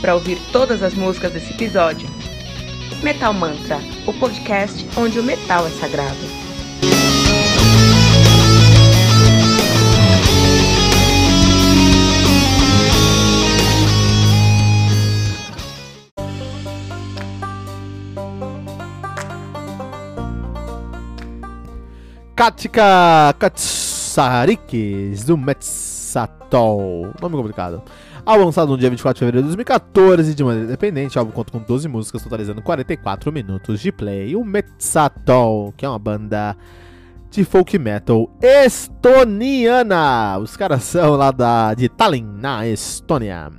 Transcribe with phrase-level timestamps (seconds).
[0.00, 2.08] para ouvir todas as músicas desse episódio.
[3.02, 6.16] Metal Mantra, o podcast onde o metal é sagrado.
[22.36, 25.36] Katika Katsarikis do
[26.50, 27.14] Metsatol.
[27.20, 27.82] Nome complicado.
[28.26, 31.16] Álbum lançado no dia 24 de fevereiro de 2014 de maneira independente.
[31.16, 34.34] O álbum conta com 12 músicas, totalizando 44 minutos de play.
[34.34, 36.56] O Metsatol, que é uma banda
[37.30, 40.38] de folk metal estoniana.
[40.38, 43.50] Os caras são lá da, de Tallinn, na Estônia.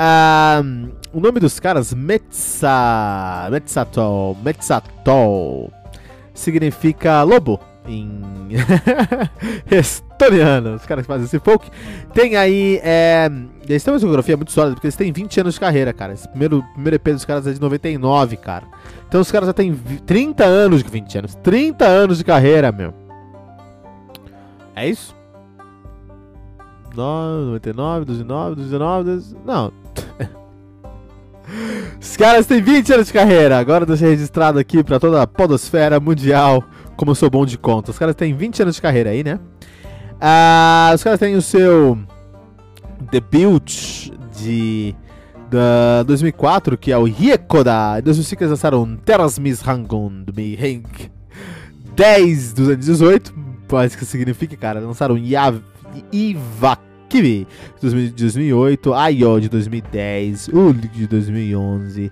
[0.00, 5.72] Um, o nome dos caras, Metsa, Metsatol, Metsatol,
[6.34, 7.58] significa lobo
[7.88, 8.20] em
[9.70, 11.70] estoniano, os caras que fazem esse folk.
[12.12, 13.30] Tem aí, é,
[13.68, 16.12] eles têm uma geografia muito sólida, porque eles têm 20 anos de carreira, cara.
[16.12, 18.66] Esse primeiro, primeiro EP dos caras é de 99, cara.
[19.08, 22.92] Então os caras já têm 30 anos de 20 anos, 30 anos de carreira, meu.
[24.76, 25.16] É isso?
[26.94, 29.36] 99, 2009, 2019, 12...
[29.44, 29.72] não.
[32.00, 33.58] Os caras têm 20 anos de carreira.
[33.58, 36.62] Agora deixei registrado aqui pra toda a podosfera mundial
[36.98, 37.92] como eu sou bom de conta.
[37.92, 39.38] Os caras têm 20 anos de carreira aí, né?
[40.20, 41.96] Ah, os caras têm o seu
[43.10, 44.94] debut de
[45.48, 48.00] da 2004, que é o Hiekoda.
[48.00, 50.82] Em 2005 eles lançaram Terras Mishangun do Miheng
[51.94, 53.32] 10 218,
[53.68, 54.80] parece que significa, cara.
[54.80, 55.60] Lançaram Yav
[56.12, 57.46] Ivakibi
[57.80, 62.10] de 2008, Ayo de 2010, Uli de 2011.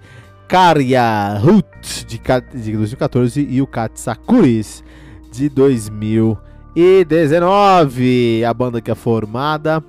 [0.48, 2.20] Karya Hut de,
[2.54, 4.84] de 2014 e o Katsakuris
[5.32, 8.44] de 2019.
[8.44, 9.82] A banda que é formada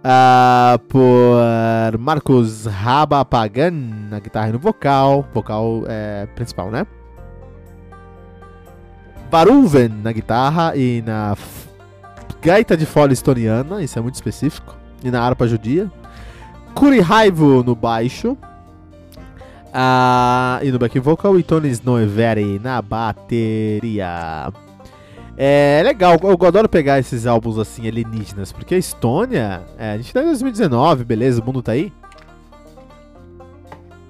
[0.00, 3.72] uh, por Marcos Rabapagan
[4.10, 6.86] na guitarra e no vocal, vocal é, principal, né?
[9.30, 11.36] Varuven na guitarra e na
[12.42, 14.74] gaita de fole estoniana, isso é muito específico,
[15.04, 15.90] e na harpa judia.
[16.74, 18.36] Kuri Raivo no baixo,
[19.72, 24.52] ah, e no back vocal, e Tony Snoeveri na bateria.
[25.36, 30.12] É legal, eu adoro pegar esses álbuns assim alienígenas, porque a Estônia, é, a gente
[30.12, 31.92] tá em 2019, beleza, o mundo tá aí.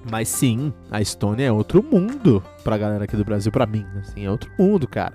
[0.09, 4.25] Mas sim, a Estônia é outro mundo pra galera aqui do Brasil, pra mim, assim,
[4.25, 5.13] é outro mundo, cara.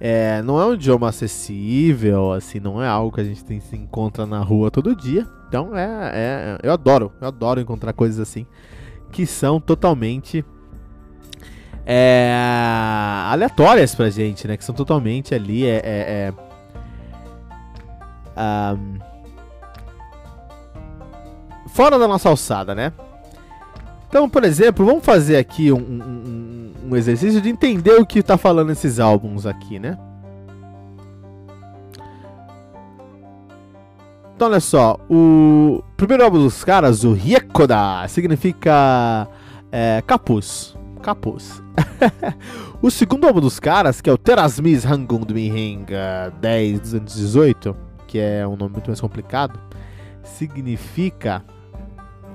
[0.00, 3.76] É, não é um idioma acessível, assim, não é algo que a gente tem, se
[3.76, 5.26] encontra na rua todo dia.
[5.48, 8.46] Então é, é, eu adoro, eu adoro encontrar coisas assim
[9.10, 10.44] que são totalmente
[11.84, 12.32] é,
[13.26, 14.56] aleatórias pra gente, né?
[14.56, 16.34] Que são totalmente ali é, é, é
[18.38, 18.98] um,
[21.68, 22.92] fora da nossa alçada, né?
[24.08, 28.38] Então, por exemplo, vamos fazer aqui um, um, um exercício de entender o que tá
[28.38, 29.98] falando esses álbuns aqui, né?
[34.38, 39.26] Então, olha só, o primeiro álbum dos caras, o Riekoda, significa
[39.72, 40.76] é, capuz.
[41.02, 41.60] Capuz.
[42.80, 47.76] o segundo álbum dos caras, que é o Terasmis Hangung Mihenga 10218,
[48.06, 49.58] que é um nome muito mais complicado,
[50.22, 51.44] significa.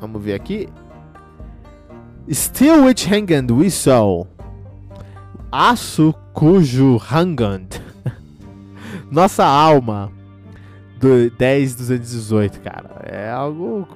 [0.02, 0.68] Vamos ver aqui.
[2.30, 4.28] Still Which Hangand Saw.
[5.50, 7.70] Aço cujo Hangand.
[9.09, 10.11] Nossa alma
[11.03, 12.90] do 10 218, cara.
[13.03, 13.88] É algo.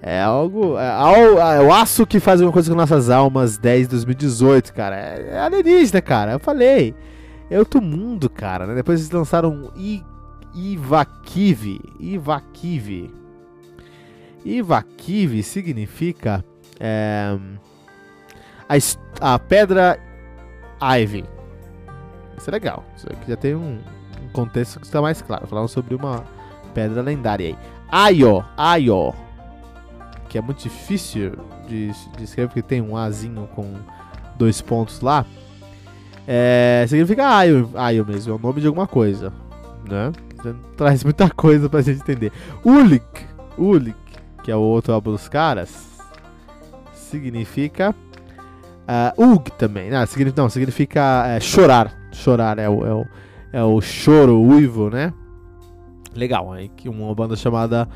[0.00, 0.78] É algo.
[0.78, 4.96] É, é, o aço que faz alguma coisa com nossas almas 10 2018, cara.
[4.96, 6.32] É, é alienígena, cara.
[6.32, 6.94] Eu falei.
[7.50, 8.66] É outro mundo, cara.
[8.66, 8.74] Né?
[8.74, 10.02] Depois eles lançaram I,
[10.54, 11.78] Ivakiv.
[12.00, 13.10] Ivakiv.
[14.44, 16.42] Ivakiv significa.
[16.80, 17.36] É,
[18.68, 19.98] a, a pedra
[20.80, 21.24] Ivy.
[22.38, 22.84] Isso é legal.
[22.96, 23.95] Isso aqui já tem um, um
[24.36, 25.46] contexto que está mais claro.
[25.46, 26.22] Falando sobre uma
[26.74, 27.58] pedra lendária aí.
[27.90, 29.14] Ayo, Ayo.
[30.28, 31.32] Que é muito difícil
[31.66, 33.74] de, de escrever, porque tem um Azinho com
[34.36, 35.24] dois pontos lá.
[36.28, 39.32] É, significa Ayo, Ayo mesmo, é o nome de alguma coisa.
[39.88, 40.12] Né?
[40.76, 42.32] Traz muita coisa pra gente entender.
[42.64, 43.96] Ulik, Ulik,
[44.42, 45.86] que é o outro álbum dos caras,
[46.92, 47.94] significa
[48.86, 49.90] uh, Ug também.
[49.90, 51.92] Não, significa, não, significa é, chorar.
[52.12, 53.06] Chorar é o, é, o,
[53.52, 55.12] é o choro, uivo, né?
[56.14, 57.88] Legal, aí que uma banda chamada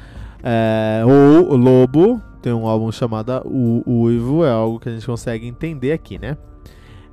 [0.43, 5.47] é, O Lobo tem um álbum chamado O Uivo, é algo que a gente consegue
[5.47, 6.37] entender aqui, né?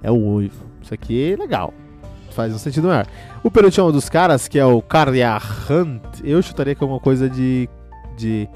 [0.01, 0.66] É o Uivo.
[0.81, 1.74] Isso aqui é legal.
[2.31, 3.07] Faz um sentido maior.
[3.44, 5.38] O penúltimo dos caras, que é o Karya
[5.69, 7.68] Hunt, eu chutaria que é uma coisa de,
[8.16, 8.48] de,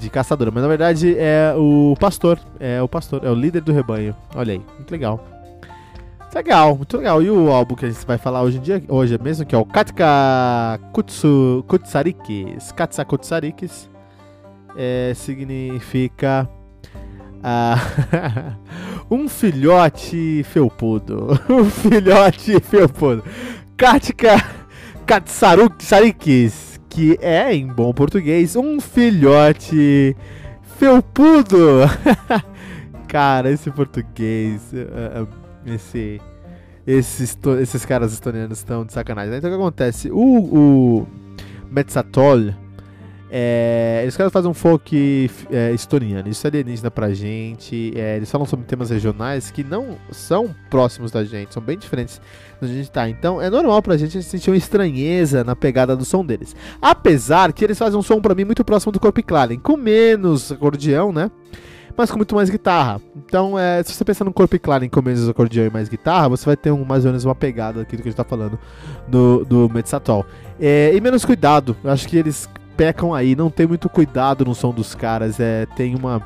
[0.00, 2.38] de caçadora, mas na verdade é o pastor.
[2.58, 4.16] É o pastor, é o líder do rebanho.
[4.34, 5.22] Olha aí, muito legal.
[6.38, 7.20] Legal, muito legal.
[7.20, 9.58] E o álbum que a gente vai falar hoje em dia, hoje mesmo, que é
[9.58, 12.70] o Katka Kutsu, Kutsarikis.
[12.70, 13.90] Katsa Kutsarikis
[14.76, 16.48] é, significa
[17.42, 18.54] uh,
[19.10, 21.36] um filhote felpudo.
[21.50, 23.24] um filhote felpudo.
[23.76, 24.40] Katka
[25.04, 30.16] Katsarikis, que é, em bom português, um filhote
[30.78, 31.80] felpudo.
[33.08, 34.70] Cara, esse português,
[35.70, 36.20] uh, esse
[36.88, 39.36] esses, esses caras estonianos estão de sacanagem.
[39.36, 40.10] Então o que acontece?
[40.10, 41.06] O, o
[41.70, 42.54] Metzatol,
[43.30, 47.92] é, eles querem fazer um folk é, estoniano, isso é alienígena pra gente.
[47.94, 52.22] É, eles falam sobre temas regionais que não são próximos da gente, são bem diferentes
[52.58, 53.06] da gente tá.
[53.06, 56.56] Então é normal pra gente sentir uma estranheza na pegada do som deles.
[56.80, 60.50] Apesar que eles fazem um som pra mim muito próximo do Corp Claren, com menos
[60.50, 61.30] acordeão, né?
[61.98, 63.00] Mas com muito mais guitarra.
[63.16, 66.46] Então, é, se você pensar no Corp Claren com menos acordeão e mais guitarra, você
[66.46, 68.56] vai ter um, mais ou menos uma pegada aqui do que a gente tá falando
[69.08, 70.24] do, do Metzatol.
[70.60, 74.54] É, e menos cuidado, eu acho que eles pecam aí, não tem muito cuidado no
[74.54, 75.40] som dos caras.
[75.40, 76.22] É, tem uma.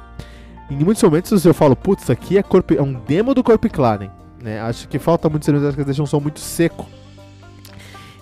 [0.71, 4.11] Em muitos momentos eu falo, putz, aqui é, corpo, é um demo do Corp Claren.
[4.43, 4.61] Né?
[4.61, 6.87] Acho que falta muito serviço, acho que deixam um som muito seco.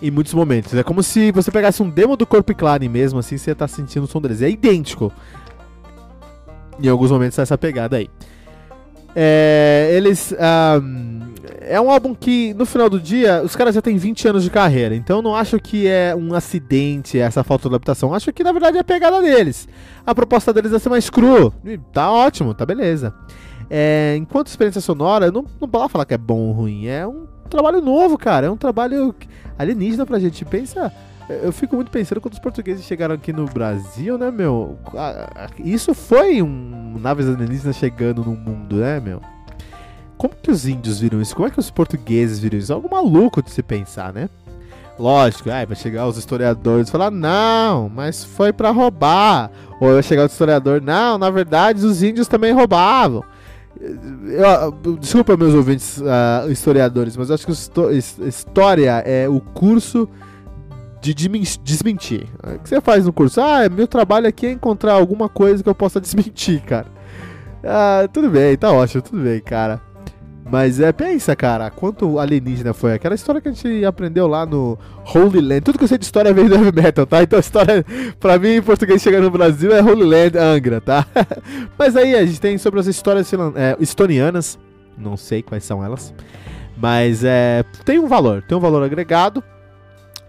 [0.00, 0.72] Em muitos momentos.
[0.72, 4.04] É como se você pegasse um demo do Corp Claren mesmo, assim, você tá sentindo
[4.04, 4.40] o som deles.
[4.40, 5.12] É idêntico.
[6.82, 8.08] Em alguns momentos essa pegada aí.
[9.14, 10.34] É, eles.
[10.82, 11.30] Um,
[11.60, 14.50] é um álbum que, no final do dia, os caras já têm 20 anos de
[14.50, 14.94] carreira.
[14.94, 18.14] Então não acho que é um acidente essa falta de adaptação.
[18.14, 19.68] Acho que na verdade é a pegada deles.
[20.06, 21.52] A proposta deles é ser mais cru.
[21.64, 23.14] E tá ótimo, tá beleza.
[23.68, 26.86] É, enquanto experiência sonora, não, não posso falar que é bom ou ruim.
[26.86, 28.46] É um trabalho novo, cara.
[28.46, 29.14] É um trabalho
[29.58, 30.44] alienígena pra gente.
[30.44, 30.92] Pensa.
[31.42, 34.78] Eu fico muito pensando quando os portugueses chegaram aqui no Brasil, né, meu?
[35.58, 39.20] Isso foi um naves alienígenas chegando no mundo, né, meu?
[40.20, 41.34] como que os índios viram isso?
[41.34, 42.70] Como é que os portugueses viram isso?
[42.70, 44.28] Algo maluco de se pensar, né?
[44.98, 49.50] Lógico, aí vai chegar os historiadores e falar, não, mas foi para roubar.
[49.80, 53.24] Ou vai chegar o historiador, não, na verdade os índios também roubavam.
[53.80, 57.52] Eu, desculpa meus ouvintes uh, historiadores, mas eu acho que
[58.28, 60.06] história é o curso
[61.00, 62.26] de desmentir.
[62.42, 63.40] O que você faz no curso?
[63.40, 66.86] Ah, meu trabalho aqui é encontrar alguma coisa que eu possa desmentir, cara.
[67.64, 69.80] Ah, tudo bem, tá ótimo, tudo bem, cara.
[70.50, 72.92] Mas é, pensa, cara, quanto alienígena foi.
[72.92, 74.76] Aquela história que a gente aprendeu lá no
[75.14, 75.60] Holy Land.
[75.60, 77.22] Tudo que eu sei de história vem do heavy metal, tá?
[77.22, 77.86] Então a história,
[78.18, 81.06] pra mim, em português chegando no Brasil é Holy Land Angra, tá?
[81.78, 84.58] Mas aí a gente tem sobre as histórias é, estonianas.
[84.98, 86.12] Não sei quais são elas.
[86.76, 89.44] Mas é, tem um valor, tem um valor agregado.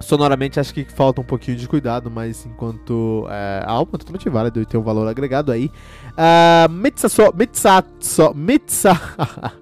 [0.02, 4.30] Sonoramente acho que falta um pouquinho de cuidado, mas enquanto é, a alma é totalmente
[4.30, 5.72] válida e tem um valor agregado aí.
[6.12, 8.92] Uh, Mitsaso, Mitsaso, Mitsa.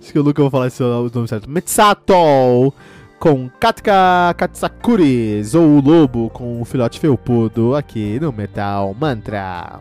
[0.00, 1.50] Acho que eu nunca vou falar esse nome certo.
[1.50, 2.72] Mitsato
[3.18, 9.80] com Katka Katsakuris, ou o lobo com o filhote felpudo aqui no Metal Mantra.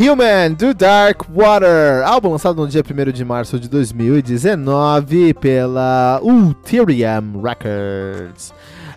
[0.00, 7.42] Human do Dark Water, álbum lançado no dia 1 de março de 2019 pela Ulterium
[7.42, 8.50] Records.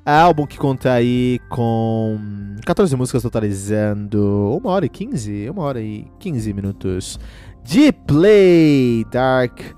[0.06, 2.18] Álbum que conta aí com
[2.66, 7.20] 14 músicas totalizando 1 hora e 15, 1 hora e 15 minutos
[7.66, 9.76] de play Dark Water,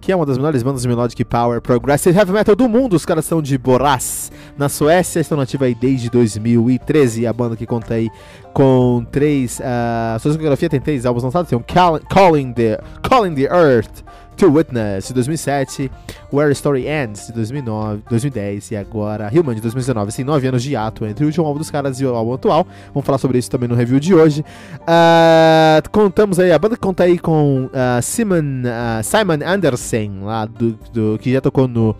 [0.00, 2.94] que é uma das melhores bandas de melodic power progressive heavy metal do mundo.
[2.94, 7.26] Os caras são de Boraz, na Suécia, estão nativos aí desde 2013.
[7.26, 8.08] A banda que conta aí
[8.52, 9.58] com três.
[9.58, 11.62] Uh, sua discografia tem três álbuns lançados: tem um
[12.08, 14.02] Calling the, Calling the Earth,
[14.38, 15.90] To Witness de 2007,
[16.32, 20.08] Where Story Ends de 2009, 2010 e agora Human de 2019.
[20.10, 22.64] Assim, nove anos de ato entre o último álbum dos caras e o álbum atual.
[22.94, 24.44] Vamos falar sobre isso também no review de hoje.
[24.82, 30.78] Uh, contamos aí, a banda conta aí com uh, Simon, uh, Simon Andersen, lá do,
[30.92, 31.96] do, que já tocou no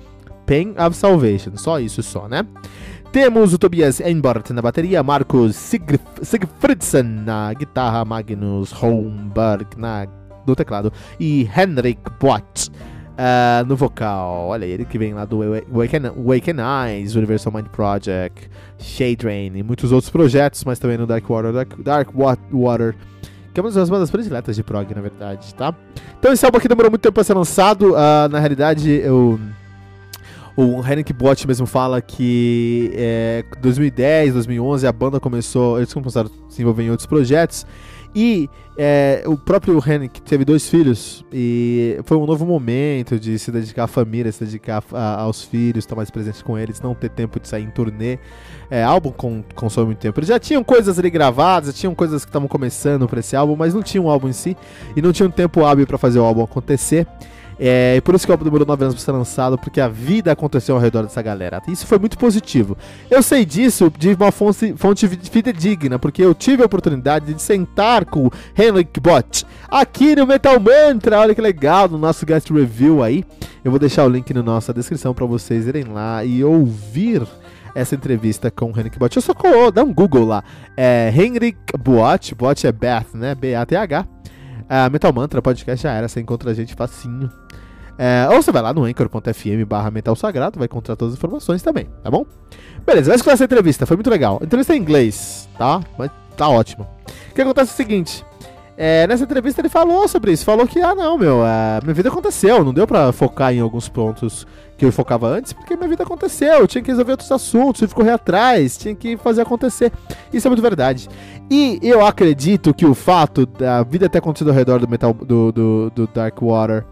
[0.46, 1.56] Pain of Salvation.
[1.56, 2.46] Só isso, só, né?
[3.10, 10.06] Temos o Tobias Einbart na bateria, Marcos Sigfridsson na guitarra, Magnus Holmberg na
[10.48, 12.70] no teclado, e Henrik Bott
[13.18, 14.46] uh, no vocal.
[14.48, 19.90] Olha, ele que vem lá do Waken Eyes, Universal Mind Project, Shade Rain e muitos
[19.90, 22.08] outros projetos, mas também no Dark Water, Dark, Dark
[22.52, 22.94] Water,
[23.52, 25.74] que é uma das bandas prediletas de prog, na verdade, tá?
[26.18, 29.38] Então esse álbum aqui demorou muito tempo pra ser lançado, uh, na realidade eu...
[30.56, 36.50] O Henrik Bott mesmo fala que é, 2010, 2011 a banda começou, eles começaram a
[36.50, 37.64] se envolver em outros projetos
[38.14, 43.50] e é, o próprio Henrik teve dois filhos e foi um novo momento de se
[43.50, 47.10] dedicar à família, se dedicar a, aos filhos, estar mais presente com eles, não ter
[47.10, 48.18] tempo de sair em turnê.
[48.70, 50.18] É, álbum com, consome muito tempo.
[50.20, 53.56] Eles já tinham coisas ali gravadas, já tinham coisas que estavam começando para esse álbum,
[53.56, 54.56] mas não tinha um álbum em si
[54.94, 57.06] e não tinha um tempo hábil para fazer o álbum acontecer.
[57.58, 59.88] É, e por isso que o álbum demorou 9 anos pra ser lançado, porque a
[59.88, 61.60] vida aconteceu ao redor dessa galera.
[61.66, 62.76] Isso foi muito positivo.
[63.10, 68.04] Eu sei disso de uma fonte, fonte fidedigna, porque eu tive a oportunidade de sentar
[68.04, 71.18] com o Henrik Bott aqui no Metal Mantra.
[71.18, 73.24] Olha que legal, no nosso guest review aí.
[73.64, 77.26] Eu vou deixar o link na nossa descrição para vocês irem lá e ouvir
[77.74, 79.16] essa entrevista com o Henrik Bott.
[79.16, 79.34] Eu só
[79.72, 80.42] dá um Google lá.
[80.76, 83.34] É Henrik Bott, Bott é Beth, né?
[83.34, 84.06] B-A-T-H.
[84.68, 87.30] Uh, Metal Mantra podcast já era, você encontra a gente facinho.
[87.98, 91.62] É, ou você vai lá no anchor.fm barra Metal Sagrado, vai encontrar todas as informações
[91.62, 92.24] também, tá bom?
[92.86, 94.38] Beleza, vai escutar essa entrevista, foi muito legal.
[94.40, 95.80] A entrevista é em inglês, tá?
[95.98, 96.86] Mas tá ótimo.
[97.30, 98.24] O que acontece é o seguinte.
[98.80, 102.08] É, nessa entrevista ele falou sobre isso, falou que, ah não, meu, a minha vida
[102.08, 106.04] aconteceu, não deu pra focar em alguns pontos que eu focava antes, porque minha vida
[106.04, 109.90] aconteceu, eu tinha que resolver outros assuntos, tive que correr atrás, tinha que fazer acontecer.
[110.32, 111.08] Isso é muito verdade.
[111.50, 115.50] E eu acredito que o fato da vida ter acontecido ao redor do metal do,
[115.50, 116.84] do, do Dark Water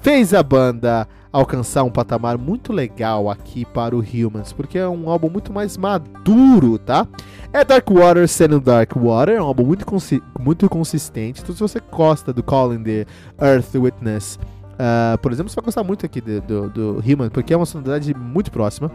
[0.00, 5.10] fez a banda alcançar um patamar muito legal aqui para o Humans, porque é um
[5.10, 7.06] álbum muito mais maduro, tá?
[7.52, 11.42] É Dark Water sendo Dark Water, é um álbum muito, consi muito consistente.
[11.42, 13.06] Então, se você gosta do Calling the
[13.40, 14.38] Earth Witness,
[14.74, 18.14] uh, por exemplo, você vai gostar muito aqui do, do, do porque é uma sonoridade
[18.14, 18.90] muito próxima,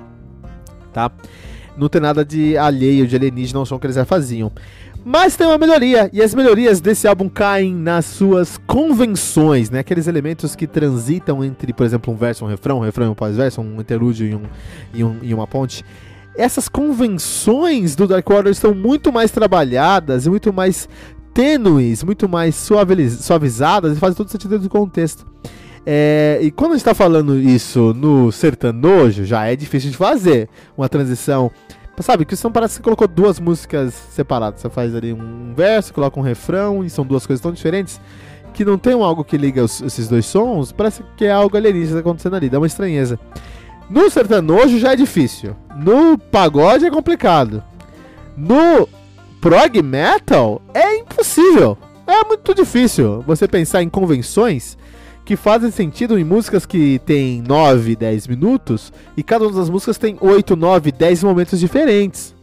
[0.93, 1.11] tá?
[1.77, 4.51] Não tem nada de alheio, de alienígena, não som que eles já faziam.
[5.03, 9.79] Mas tem uma melhoria, e as melhorias desse álbum caem nas suas convenções, né?
[9.79, 13.15] Aqueles elementos que transitam entre, por exemplo, um verso, um refrão, um refrão e um
[13.15, 14.43] pós-verso, um interlúdio e, um,
[14.93, 15.83] e, um, e uma ponte.
[16.37, 20.87] Essas convenções do Dark Water estão muito mais trabalhadas e muito mais
[21.33, 25.25] tênues, muito mais suavizadas e fazem todo sentido do contexto.
[25.85, 30.47] É, e quando a gente está falando isso no sertanojo, já é difícil de fazer
[30.77, 31.51] uma transição
[31.99, 34.61] Sabe, que são parece que você colocou duas músicas separadas.
[34.61, 38.01] Você faz ali um verso, coloca um refrão, e são duas coisas tão diferentes
[38.53, 40.71] que não tem algo que liga os, esses dois sons.
[40.71, 43.19] Parece que é algo alienígena acontecendo ali, dá uma estranheza.
[43.89, 45.55] No sertanojo já é difícil.
[45.75, 47.63] No pagode é complicado.
[48.35, 48.87] No
[49.39, 51.77] prog metal é impossível.
[52.07, 54.77] É muito difícil você pensar em convenções
[55.23, 59.97] que fazem sentido em músicas que tem 9, 10 minutos e cada uma das músicas
[59.97, 62.35] tem 8, 9, 10 momentos diferentes.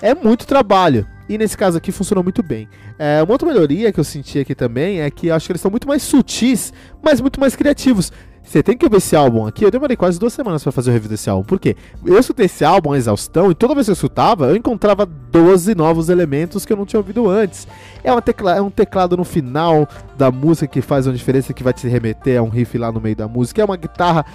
[0.00, 1.06] É muito trabalho.
[1.28, 2.68] E nesse caso aqui funcionou muito bem.
[2.98, 5.70] É, uma outra melhoria que eu senti aqui também é que acho que eles são
[5.70, 8.12] muito mais sutis, mas muito mais criativos.
[8.44, 9.64] Você tem que ver esse álbum aqui.
[9.64, 11.44] Eu demorei quase duas semanas para fazer o review desse álbum.
[11.44, 11.76] Por quê?
[12.04, 15.74] Eu escutei esse álbum, a exaustão, e toda vez que eu escutava, eu encontrava 12
[15.74, 17.66] novos elementos que eu não tinha ouvido antes.
[18.02, 21.72] É, tecla, é um teclado no final da música que faz uma diferença que vai
[21.72, 23.62] te remeter a um riff lá no meio da música.
[23.62, 24.26] É uma guitarra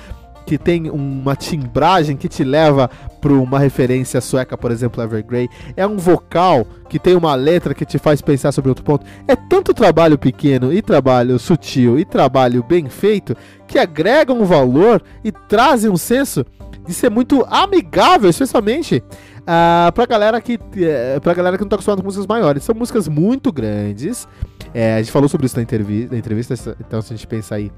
[0.48, 5.50] que tem uma timbragem que te leva para uma referência sueca, por exemplo, Evergrey.
[5.76, 9.06] É um vocal que tem uma letra que te faz pensar sobre outro ponto.
[9.28, 13.36] É tanto trabalho pequeno e trabalho sutil e trabalho bem feito
[13.68, 16.46] que agregam valor e trazem um senso
[16.86, 19.04] de ser muito amigável, especialmente
[19.42, 22.64] uh, pra, galera que, uh, pra galera que não tá acostumada com músicas maiores.
[22.64, 24.28] São músicas muito grandes.
[24.74, 27.56] É, a gente falou sobre isso na, entrevista, na entrevista, então se a gente pensar
[27.56, 27.72] aí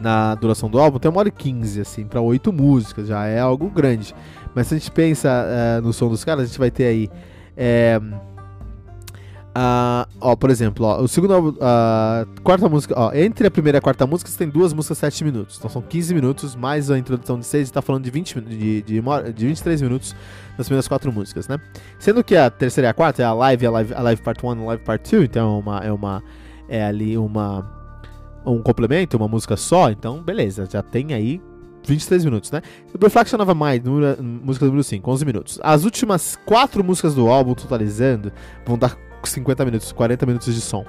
[0.00, 3.40] na duração do álbum, tem uma hora e 15, assim, pra oito músicas, já é
[3.40, 4.14] algo grande.
[4.54, 7.10] Mas se a gente pensa uh, no som dos caras, a gente vai ter aí.
[7.56, 8.00] É,
[9.56, 13.78] uh, ó, por exemplo, ó, o segundo álbum, uh, quarta música, ó, entre a primeira
[13.78, 15.56] e a quarta música, você tem duas músicas 7 minutos.
[15.58, 19.00] Então são 15 minutos, mais a introdução de 6, tá falando de, 20, de, de,
[19.34, 20.14] de 23 minutos
[20.56, 21.58] nas primeiras quatro músicas, né?
[21.98, 24.44] Sendo que a terceira e a quarta é a live, a live, a live part
[24.44, 25.78] 1 e a live part 2, então é uma.
[25.84, 26.22] É, uma,
[26.68, 27.78] é ali uma
[28.46, 31.40] um complemento, uma música só, então beleza, já tem aí
[31.86, 32.60] 23 minutos, né?
[33.00, 35.60] Reflection of a Mind, número, música número 5, 11 minutos.
[35.62, 38.32] As últimas quatro músicas do álbum, totalizando,
[38.66, 40.84] vão dar 50 minutos, 40 minutos de som.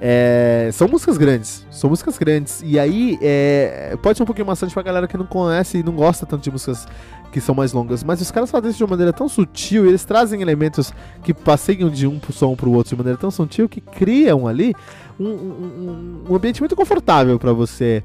[0.00, 2.62] É, são músicas grandes, são músicas grandes.
[2.64, 5.94] E aí, é, pode ser um pouquinho maçante pra galera que não conhece e não
[5.94, 6.86] gosta tanto de músicas
[7.32, 8.04] que são mais longas.
[8.04, 11.88] Mas os caras fazem isso de uma maneira tão sutil, eles trazem elementos que passeiam
[11.88, 14.74] de um som pro outro de maneira tão sutil que criam ali
[15.18, 18.04] um, um, um ambiente muito confortável para você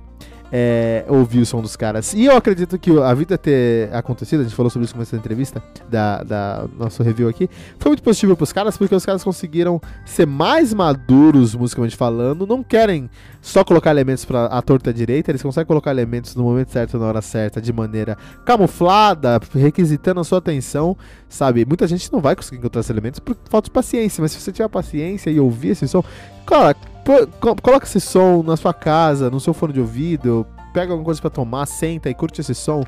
[0.51, 2.13] é, ouvir o som dos caras.
[2.13, 5.62] E eu acredito que a vida ter acontecido, a gente falou sobre isso nessa entrevista
[5.89, 10.25] da, da nosso review aqui, foi muito positivo pros caras, porque os caras conseguiram ser
[10.25, 13.10] mais maduros musicalmente falando, não querem
[13.41, 17.06] só colocar elementos para a torta direita, eles conseguem colocar elementos no momento certo, na
[17.06, 21.65] hora certa, de maneira camuflada, requisitando a sua atenção, sabe?
[21.65, 24.51] Muita gente não vai conseguir encontrar esses elementos por falta de paciência, mas se você
[24.51, 26.03] tiver paciência e ouvir esse som,
[26.46, 26.75] cara,
[27.62, 31.30] coloca esse som na sua casa, no seu fone de ouvido, pega alguma coisa para
[31.30, 32.84] tomar, senta e curte esse som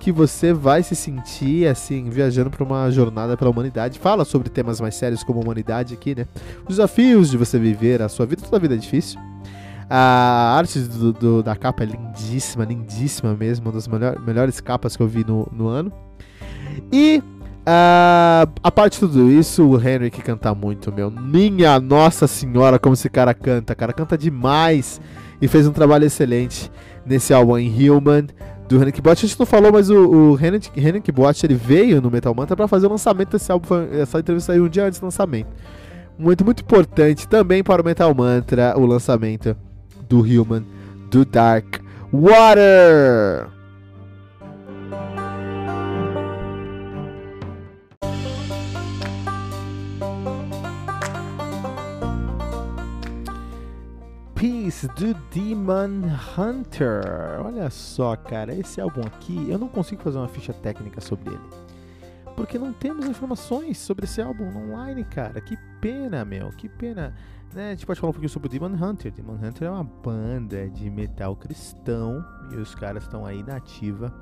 [0.00, 3.98] que você vai se sentir assim viajando para uma jornada pela humanidade.
[3.98, 6.26] Fala sobre temas mais sérios como humanidade aqui, né?
[6.62, 9.20] Os desafios de você viver a sua vida, toda vida é difícil.
[9.90, 14.96] A arte do, do, da capa é lindíssima, lindíssima mesmo, uma das melhor, melhores capas
[14.96, 15.90] que eu vi no, no ano.
[16.92, 17.22] E
[17.68, 21.10] Uh, a parte de tudo isso, o Henry que canta muito, meu.
[21.10, 23.74] Minha Nossa Senhora, como esse cara canta.
[23.74, 24.98] cara canta demais
[25.40, 26.72] e fez um trabalho excelente
[27.04, 28.26] nesse álbum em Human
[28.66, 29.22] do Henry Bot.
[29.22, 32.66] A gente não falou, mas o, o Henry Bot ele veio no Metal Mantra para
[32.66, 33.86] fazer o lançamento desse álbum.
[33.92, 35.48] Essa entrevista saiu um dia antes do lançamento.
[36.18, 39.54] Muito, muito importante também para o Metal Mantra o lançamento
[40.08, 40.64] do Human
[41.10, 43.57] do Dark Water.
[54.68, 56.02] Do Demon
[56.36, 57.40] Hunter.
[57.42, 61.40] Olha só, cara, esse álbum aqui, eu não consigo fazer uma ficha técnica sobre ele.
[62.36, 65.40] Porque não temos informações sobre esse álbum online, cara.
[65.40, 67.14] Que pena, meu, que pena.
[67.54, 67.68] Né?
[67.68, 69.10] A gente pode falar um pouquinho sobre o Demon Hunter.
[69.10, 72.22] Demon Hunter é uma banda de metal cristão
[72.52, 74.14] e os caras estão aí na ativa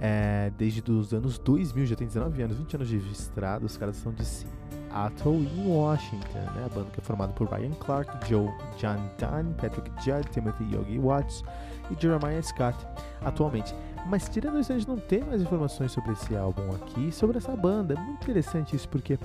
[0.00, 3.64] é, desde os anos 2000, já tem 19 anos, 20 anos de estrada.
[3.64, 6.64] Os caras são de Seattle, em Washington, né?
[6.66, 10.98] A banda que é formada por Ryan Clark, Joe John Dunn, Patrick Judd, Timothy Yogi
[10.98, 11.42] Watts
[11.90, 12.76] e Jeremiah Scott
[13.22, 13.74] atualmente.
[14.06, 17.54] Mas tirando isso, a gente não tem mais informações sobre esse álbum aqui, sobre essa
[17.54, 17.94] banda.
[17.94, 19.18] É muito interessante isso porque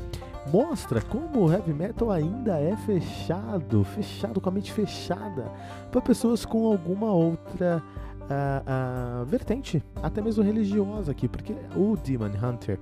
[0.51, 5.49] mostra como o heavy metal ainda é fechado, fechado com a mente fechada
[5.89, 7.81] para pessoas com alguma outra
[8.29, 12.79] uh, vertente, até mesmo religiosa aqui, porque o Demon Hunter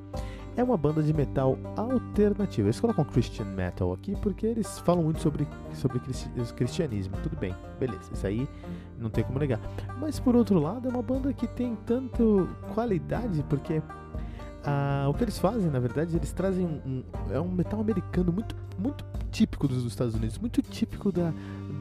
[0.56, 2.68] é uma banda de metal alternativa.
[2.68, 6.00] Eles colocam Christian Metal aqui porque eles falam muito sobre, sobre
[6.56, 7.16] cristianismo.
[7.24, 8.48] Tudo bem, beleza, isso aí
[9.00, 9.60] não tem como negar.
[10.00, 13.82] Mas por outro lado, é uma banda que tem tanto qualidade porque
[14.64, 18.32] ah, o que eles fazem, na verdade, eles trazem um, um, é um metal americano
[18.32, 21.34] muito, muito típico dos Estados Unidos, muito típico da,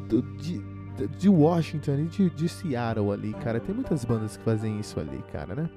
[0.09, 0.59] do, de,
[1.07, 3.61] de Washington e de, de Seattle ali, cara.
[3.61, 5.71] Tem muitas bandas que fazem isso ali, cara, né?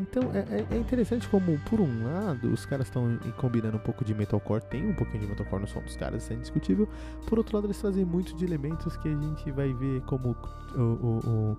[0.00, 4.04] Então é, é, é interessante como, por um lado, os caras estão combinando um pouco
[4.04, 6.88] de metalcore, tem um pouquinho de metalcore no som dos caras, isso é indiscutível.
[7.26, 10.36] Por outro lado, eles trazem muito de elementos que a gente vai ver como
[10.74, 11.56] o, o, o,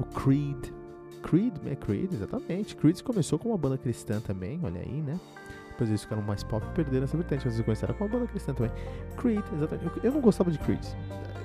[0.00, 0.66] o Creed.
[1.22, 2.76] Creed, é Creed, exatamente.
[2.76, 5.18] Creed começou com uma banda cristã também, olha aí, né?
[5.70, 8.26] Depois eles ficaram mais pop e perderam essa vertente, mas eles começaram com uma banda
[8.26, 8.72] cristã também.
[9.16, 9.96] Creed, exatamente.
[9.96, 10.84] Eu, eu não gostava de Creed.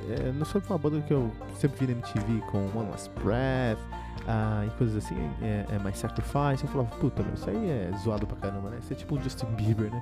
[0.09, 3.79] É, não foi uma banda que eu sempre vi na MTV com One Last Breath
[4.27, 6.63] ah, e coisas assim, é, é mais Sacrifice.
[6.63, 8.79] Eu falava, puta, meu, isso aí é zoado pra caramba, né?
[8.79, 10.01] Isso é tipo um Justin Bieber, né?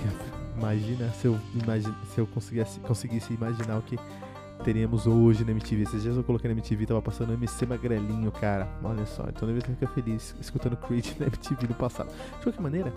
[0.56, 3.98] Imagina se eu, imagine, se eu conseguisse, conseguisse imaginar o que
[4.64, 5.82] teríamos hoje na MTV.
[5.82, 8.68] Esses dias eu coloquei na MTV, tava passando MC Magrelinho, cara.
[8.82, 12.10] Olha só, então deve ficar feliz escutando Creed na MTV no passado.
[12.38, 12.92] De qualquer maneira,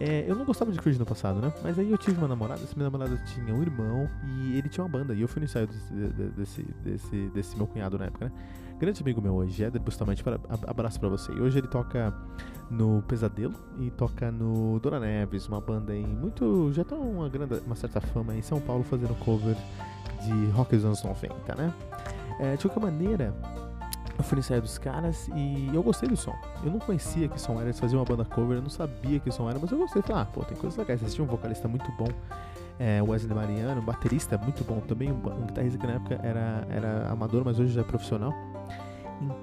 [0.00, 1.52] é, eu não gostava de Creed no passado, né?
[1.62, 4.84] Mas aí eu tive uma namorada, essa minha namorada tinha um irmão e ele tinha
[4.84, 5.14] uma banda.
[5.14, 8.32] E eu fui no ensaio desse, desse, desse, desse meu cunhado na época, né?
[8.82, 11.30] Grande amigo meu hoje, Éder Bustamante, para, abraço para você.
[11.30, 12.12] E hoje ele toca
[12.68, 16.72] no Pesadelo e toca no Dona Neves, uma banda em muito.
[16.72, 19.56] já tem uma, grande, uma certa fama em São Paulo fazendo cover
[20.24, 21.72] de rock dos anos 90, né?
[22.40, 23.32] É, de qualquer maneira,
[24.18, 26.34] eu fui no ensaio dos caras e eu gostei do som.
[26.64, 29.30] Eu não conhecia que som era, eles faziam uma banda cover, eu não sabia que
[29.30, 30.02] som era, mas eu gostei.
[30.02, 31.00] Falei, ah, pô, tem coisas legais.
[31.00, 32.08] Eles tinham um vocalista muito bom,
[32.80, 36.66] é, Wesley Mariano, um baterista muito bom também, um, um guitarrista que na época era,
[36.68, 38.34] era amador, mas hoje já é profissional.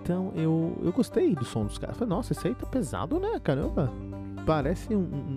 [0.02, 1.98] Então eu, eu gostei do som dos caras.
[1.98, 3.40] Falei, nossa, esse aí tá pesado, né?
[3.44, 3.92] Caramba.
[4.46, 5.36] Parece um, um,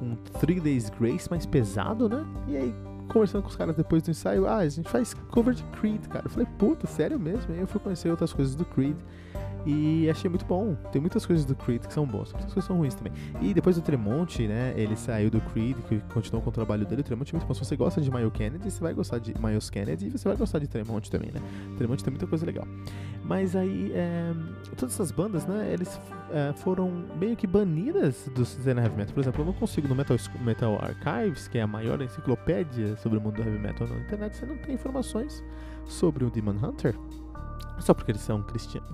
[0.00, 2.24] um, um Three Days Grace mais pesado, né?
[2.46, 2.74] E aí,
[3.08, 6.26] conversando com os caras depois do ensaio, ah, a gente faz cover de Creed, cara.
[6.26, 7.52] Eu falei, puta, sério mesmo?
[7.52, 8.96] E aí eu fui conhecer outras coisas do Creed.
[9.64, 10.74] E achei muito bom.
[10.90, 13.12] Tem muitas coisas do Creed que são boas, muitas coisas são ruins também.
[13.40, 14.74] E depois do Tremonte, né?
[14.76, 17.02] Ele saiu do Creed, que continuou com o trabalho dele.
[17.02, 17.54] O Tremonte é muito bom.
[17.54, 20.36] Se você gosta de Miles Kennedy, você vai gostar de Miles Kennedy e você vai
[20.36, 21.40] gostar de Tremonte também, né?
[21.76, 22.66] Tremonte tem muita coisa legal.
[23.24, 24.32] Mas aí, é,
[24.76, 25.72] todas essas bandas, né?
[25.72, 26.00] Eles
[26.32, 29.14] é, foram meio que banidas do cena heavy metal.
[29.14, 33.18] Por exemplo, eu não consigo no Metal, metal Archives, que é a maior enciclopédia sobre
[33.18, 35.44] o mundo do heavy metal na internet, você não tem informações
[35.84, 36.96] sobre o Demon Hunter
[37.78, 38.44] só porque eles são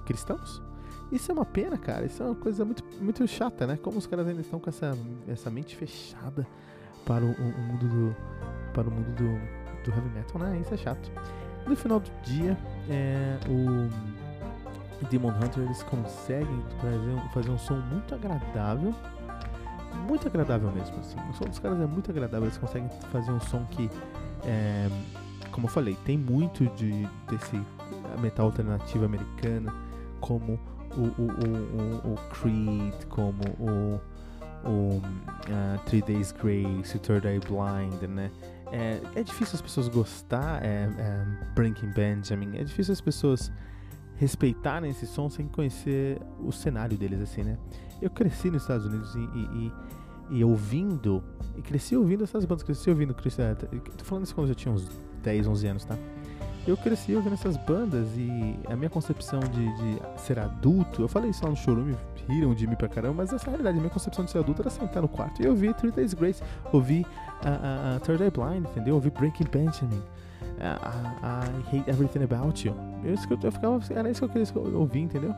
[0.05, 0.63] cristãos?
[1.11, 2.05] Isso é uma pena, cara.
[2.05, 3.79] Isso é uma coisa muito, muito chata, né?
[3.81, 6.47] Como os caras ainda estão com essa, essa mente fechada
[7.05, 8.17] para o, o mundo do
[8.73, 10.59] para o mundo do, do heavy metal, né?
[10.61, 11.11] Isso é chato.
[11.67, 12.57] No final do dia,
[12.89, 16.63] é, o Demon Hunter eles conseguem
[17.33, 18.95] fazer um, som muito agradável,
[20.07, 20.99] muito agradável mesmo.
[20.99, 21.17] Assim.
[21.31, 22.47] O som dos caras é muito agradável.
[22.47, 23.91] Eles conseguem fazer um som que,
[24.45, 24.89] é,
[25.51, 27.61] como eu falei, tem muito de desse
[28.19, 29.73] metal alternativo americana,
[30.21, 30.59] como
[30.97, 34.01] o, o, o, o Creed, como o,
[34.65, 38.31] uh, Three Days Grace, o Third Eye Blind, né?
[38.71, 43.51] É, é difícil as pessoas gostar, é, é, Breaking Benjamin, é difícil as pessoas
[44.17, 47.57] respeitarem esse som sem conhecer o cenário deles, assim, né?
[48.03, 49.73] Eu cresci nos Estados Unidos e, e,
[50.31, 51.23] e, e ouvindo,
[51.57, 54.75] e cresci ouvindo essas bandas, cresci ouvindo, cresci, é, tô falando isso quando eu tinha
[54.75, 54.87] uns
[55.23, 55.97] 10, 11 anos, tá?
[56.69, 61.31] Eu cresci ouvindo essas bandas e a minha concepção de, de ser adulto, eu falei
[61.31, 61.95] isso lá no showroom,
[62.29, 64.61] riram de mim pra caramba, mas essa é realidade, a minha concepção de ser adulto
[64.61, 67.07] era sentar no quarto e eu ouvi Three Days Grace, ouvi
[67.43, 68.97] a, Third Eye Blind, entendeu?
[68.97, 70.03] Ouvi Breaking Benjamin,
[70.61, 72.75] I Hate Everything About You.
[73.05, 75.35] Eu, eu, eu ficava, era isso que eu queria ouvir, entendeu?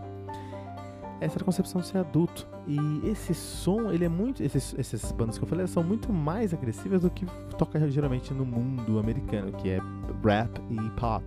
[1.21, 2.47] Essa a concepção de ser adulto.
[2.67, 4.43] E esse som, ele é muito.
[4.43, 7.27] Esses, essas bandas que eu falei são muito mais agressivas do que
[7.59, 9.81] toca geralmente no mundo americano, que é
[10.25, 11.25] rap e pop.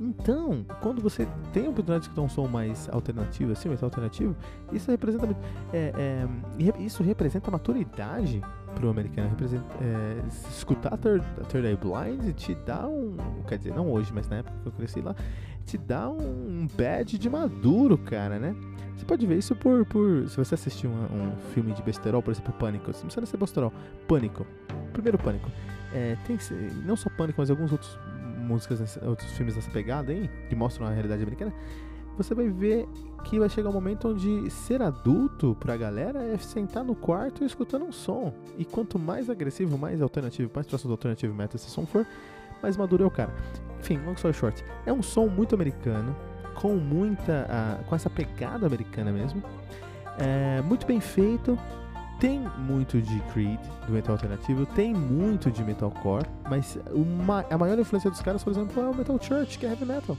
[0.00, 4.36] Então, quando você tem a oportunidade de escutar um som mais alternativo, assim, mais alternativo,
[4.70, 5.26] isso representa
[5.72, 8.42] é, é, isso representa maturidade
[8.76, 9.34] pro americano.
[9.80, 13.16] É, escutar Third, Third Eye Blind te dá um,
[13.48, 15.16] quer dizer, não hoje, mas na época que eu cresci lá,
[15.64, 18.54] te dá um badge de maduro, cara, né?
[18.96, 19.84] Você pode ver isso por.
[19.86, 22.86] por se você assistir um, um filme de besterol, por exemplo, Pânico.
[22.86, 23.72] Não precisa ser besterol.
[24.06, 24.46] Pânico.
[24.92, 25.50] Primeiro Pânico.
[25.92, 26.38] É, tem
[26.84, 27.98] não só Pânico, mas alguns outros
[28.38, 31.52] músicas, outros filmes dessa pegada aí, que mostram a realidade americana.
[32.16, 32.88] Você vai ver
[33.24, 37.46] que vai chegar um momento onde ser adulto pra galera é sentar no quarto e
[37.46, 38.32] escutando um som.
[38.56, 42.06] E quanto mais agressivo, mais alternativo, mais próximo do alternativo metal esse som for,
[42.62, 43.34] mais maduro é o cara.
[43.80, 46.14] Enfim, long story short, é um som muito americano
[46.54, 47.46] com muita.
[47.48, 49.42] Uh, com essa pegada americana mesmo.
[50.18, 51.58] É, muito bem feito.
[52.18, 57.78] Tem muito de Creed, do metal alternativo, tem muito de metalcore, mas uma, a maior
[57.78, 60.16] influência dos caras, por exemplo, é o Metal Church, que é heavy metal.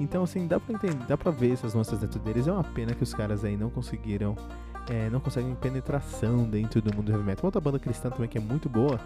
[0.00, 2.46] Então, assim, dá pra entender, dá pra ver essas nossas dentro deles.
[2.46, 4.36] É uma pena que os caras aí não conseguiram,
[4.88, 7.46] é, não conseguem penetração dentro do mundo do heavy metal.
[7.46, 8.98] Outra banda cristã também que é muito boa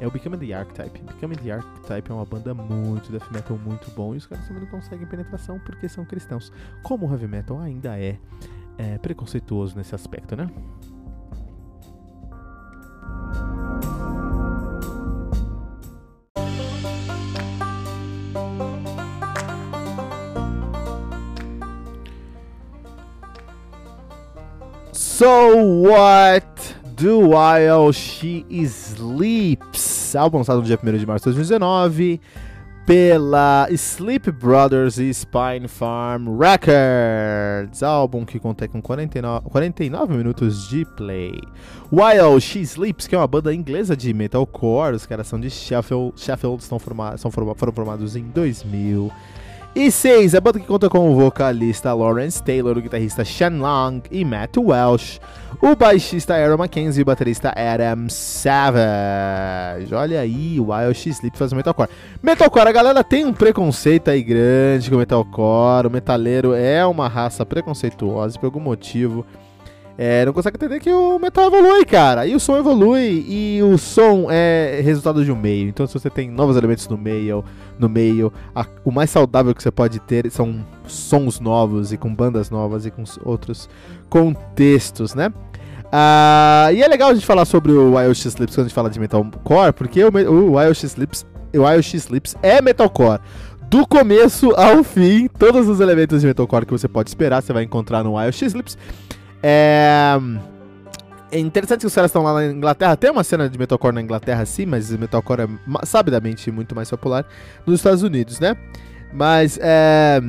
[0.00, 0.98] é o Becoming the Archetype.
[1.02, 4.62] Becoming the Archetype é uma banda muito death metal, muito bom, e os caras também
[4.62, 6.50] não conseguem penetração porque são cristãos.
[6.82, 8.18] Como o heavy metal ainda é,
[8.78, 10.48] é preconceituoso nesse aspecto, né?
[25.20, 26.46] So what?
[26.96, 32.18] Do While She Sleeps, álbum lançado no dia 1 de março de 2019
[32.86, 40.86] pela Sleep Brothers e Spine Farm Records, álbum que conta com 49, 49 minutos de
[40.86, 41.38] play.
[41.92, 46.18] While She Sleeps, que é uma banda inglesa de metalcore, os caras são de Sheffield,
[46.18, 49.12] Sheffield são, foram formados em 2000.
[49.72, 54.00] E 6, a banda que conta com o vocalista Lawrence Taylor, o guitarrista Shen Long
[54.10, 55.20] e Matt Welsh,
[55.62, 59.94] o baixista Aaron Mackenzie e o baterista Adam Savage.
[59.94, 61.88] Olha aí, o Wild Sleep faz metalcore.
[62.20, 67.46] Metalcore, a galera tem um preconceito aí grande com metalcore, o metaleiro é uma raça
[67.46, 69.24] preconceituosa por algum motivo
[70.02, 72.26] é, não consegue entender que o metal evolui, cara.
[72.26, 75.68] E o som evolui e o som é resultado de um meio.
[75.68, 77.44] Então, se você tem novos elementos no meio,
[77.78, 82.14] no meio, a, o mais saudável que você pode ter são sons novos e com
[82.14, 83.68] bandas novas e com outros
[84.08, 85.30] contextos, né?
[85.88, 88.74] Uh, e é legal a gente falar sobre o Wild X Lips quando a gente
[88.74, 93.20] fala de metalcore, porque o, o Wild X Lips, o Wild X Lips é metalcore
[93.68, 97.64] do começo ao fim, todos os elementos de metalcore que você pode esperar, você vai
[97.64, 98.78] encontrar no Wild X Lips.
[99.42, 100.18] É...
[101.32, 102.96] é interessante que os caras estão lá na Inglaterra.
[102.96, 107.24] Tem uma cena de metalcore na Inglaterra, sim, mas metalcore é sabidamente muito mais popular
[107.66, 108.56] nos Estados Unidos, né?
[109.12, 110.20] Mas é...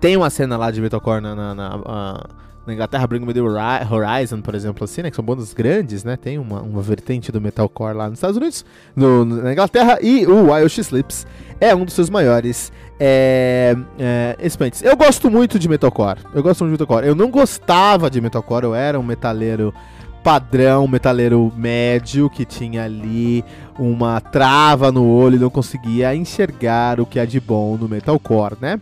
[0.00, 2.24] Tem uma cena lá de metalcore na, na, na,
[2.66, 5.10] na Inglaterra, Bring Me The Horizon, por exemplo, assim, né?
[5.10, 6.16] Que são bandas grandes, né?
[6.16, 8.64] Tem uma, uma vertente do metalcore lá nos Estados Unidos,
[8.96, 11.26] no, na Inglaterra, e o Wild She Sleeps
[11.60, 14.36] é um dos seus maiores é, é.
[14.82, 16.20] Eu gosto muito de metalcore.
[16.34, 17.06] Eu gosto muito de metalcore.
[17.06, 19.74] Eu não gostava de metalcore, eu era um metaleiro
[20.22, 23.44] padrão, metaleiro médio, que tinha ali
[23.78, 28.56] uma trava no olho e não conseguia enxergar o que é de bom no metalcore,
[28.58, 28.80] né?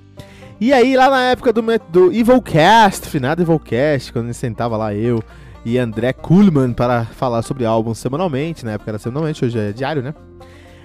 [0.61, 5.21] E aí, lá na época do, do Evilcast, finado Evilcast, quando sentava lá eu
[5.65, 10.03] e André Kuhlman para falar sobre álbuns semanalmente, na época era semanalmente, hoje é diário,
[10.03, 10.15] né?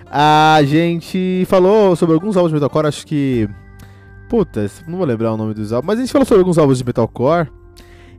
[0.10, 3.50] A gente falou sobre alguns álbuns de metalcore, acho que.
[4.30, 6.78] Puta, não vou lembrar o nome dos álbuns, mas a gente falou sobre alguns álbuns
[6.78, 7.50] de metalcore.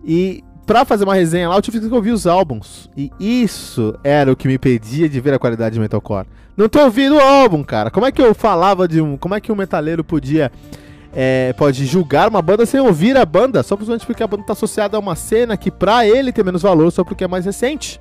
[0.04, 2.88] E pra fazer uma resenha lá, eu tive que ouvir os álbuns.
[2.96, 6.26] E isso era o que me pedia de ver a qualidade de metalcore.
[6.56, 7.90] Não tô ouvindo o álbum, cara.
[7.90, 9.16] Como é que eu falava de um.
[9.16, 10.50] Como é que um metaleiro podia
[11.12, 14.96] é, pode julgar uma banda sem ouvir a banda, só porque a banda está associada
[14.96, 17.98] a uma cena que pra ele tem menos valor só porque é mais recente.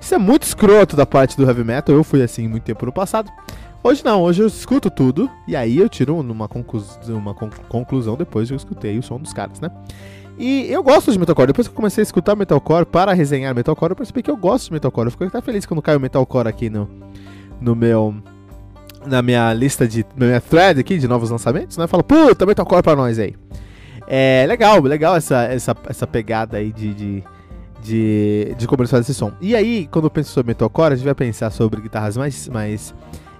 [0.00, 2.92] Isso é muito escroto da parte do heavy metal, eu fui assim muito tempo no
[2.92, 3.30] passado.
[3.82, 6.48] Hoje não, hoje eu escuto tudo e aí eu tiro uma,
[7.08, 7.28] uma
[7.68, 9.70] conclusão depois que eu escutei o som dos caras, né?
[10.38, 11.46] E eu gosto de metalcore.
[11.46, 14.66] Depois que eu comecei a escutar metalcore para resenhar metalcore, eu percebi que eu gosto
[14.66, 15.06] de metalcore.
[15.06, 16.88] Eu fico até feliz quando cai o metalcore aqui no,
[17.60, 18.14] no meu
[19.06, 20.04] na minha lista de.
[20.16, 21.86] na minha thread aqui de novos lançamentos, né?
[21.86, 23.34] Fala, puta, Metalcore pra nós aí.
[24.06, 27.24] É legal, legal essa, essa, essa pegada aí de, de,
[27.86, 29.32] de, de começar esse som.
[29.40, 32.94] E aí, quando eu penso sobre Metalcore, a gente vai pensar sobre guitarras mais, mais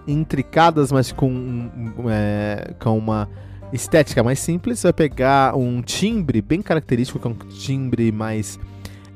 [0.07, 1.69] intricadas, mas com,
[2.09, 3.29] é, com uma
[3.73, 4.79] estética mais simples.
[4.79, 8.59] Você vai pegar um timbre bem característico, que é um timbre mais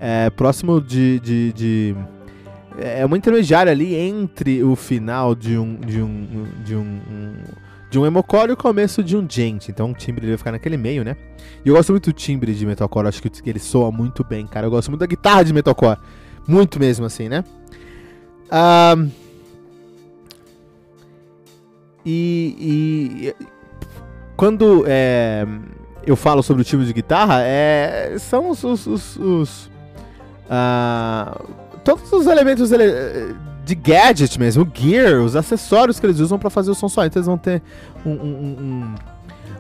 [0.01, 1.97] é, próximo de, de, de
[2.79, 7.35] é uma intermediária ali entre o final de um de um de um, um
[7.91, 9.71] de um emocore e o começo de um gente.
[9.71, 11.17] Então o timbre ele vai ficar naquele meio, né?
[11.65, 14.67] E eu gosto muito do timbre de metalcore, acho que ele soa muito bem, cara.
[14.67, 15.99] Eu gosto muito da guitarra de metalcore,
[16.47, 17.45] muito mesmo assim, né?
[22.07, 23.47] E, e,
[24.37, 25.47] quando é,
[26.07, 29.71] eu falo sobre o timbre de guitarra, é, são os, os, os, os
[30.47, 31.49] uh,
[31.85, 32.71] todos os elementos
[33.71, 37.05] de gadget mesmo, o gear, os acessórios que eles usam para fazer o som só.
[37.05, 37.63] Então eles vão ter
[38.05, 38.95] um, um,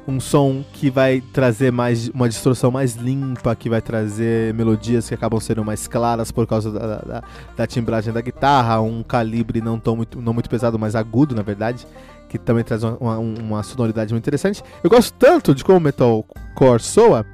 [0.08, 5.08] um, um, som que vai trazer mais uma distorção mais limpa, que vai trazer melodias
[5.08, 7.24] que acabam sendo mais claras por causa da, da,
[7.56, 11.42] da timbragem da guitarra, um calibre não, tão muito, não muito pesado, mas agudo, na
[11.42, 11.86] verdade.
[12.28, 14.62] Que também traz uma, uma, uma sonoridade muito interessante.
[14.82, 17.26] Eu gosto tanto de como o metalcore soa,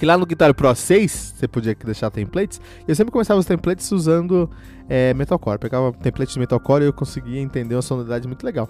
[0.00, 2.58] que lá no Guitar Pro 6 você podia deixar templates.
[2.88, 4.50] Eu sempre começava os templates usando
[4.88, 5.58] é, Metalcore.
[5.58, 8.66] Pegava templates de Metalcore e eu conseguia entender uma sonoridade muito legal.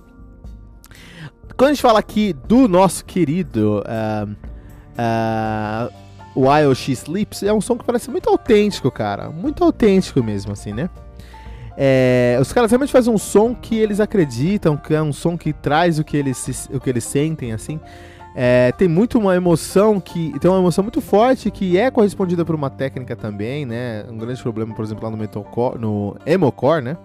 [1.56, 4.28] Quando a gente fala aqui do nosso querido uh,
[4.98, 5.92] uh,
[6.34, 9.30] While She Sleeps, é um som que parece muito autêntico, cara.
[9.30, 10.90] Muito autêntico mesmo, assim, né?
[11.76, 15.52] É, os caras realmente fazem um som que eles acreditam, que é um som que
[15.52, 17.78] traz o que eles, o que eles sentem, assim.
[18.34, 22.54] É, tem muito uma emoção que tem uma emoção muito forte que é correspondida por
[22.54, 24.04] uma técnica também, né?
[24.08, 26.96] Um grande problema, por exemplo, lá no metalcore, no emocore, né?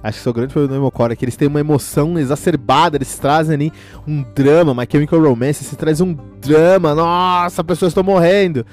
[0.00, 2.96] Acho que é o grande problema do emocore é que eles têm uma emoção exacerbada,
[2.96, 3.72] eles trazem ali
[4.06, 8.64] um drama, My Chemical Romance, se traz um drama, nossa, pessoas estão morrendo.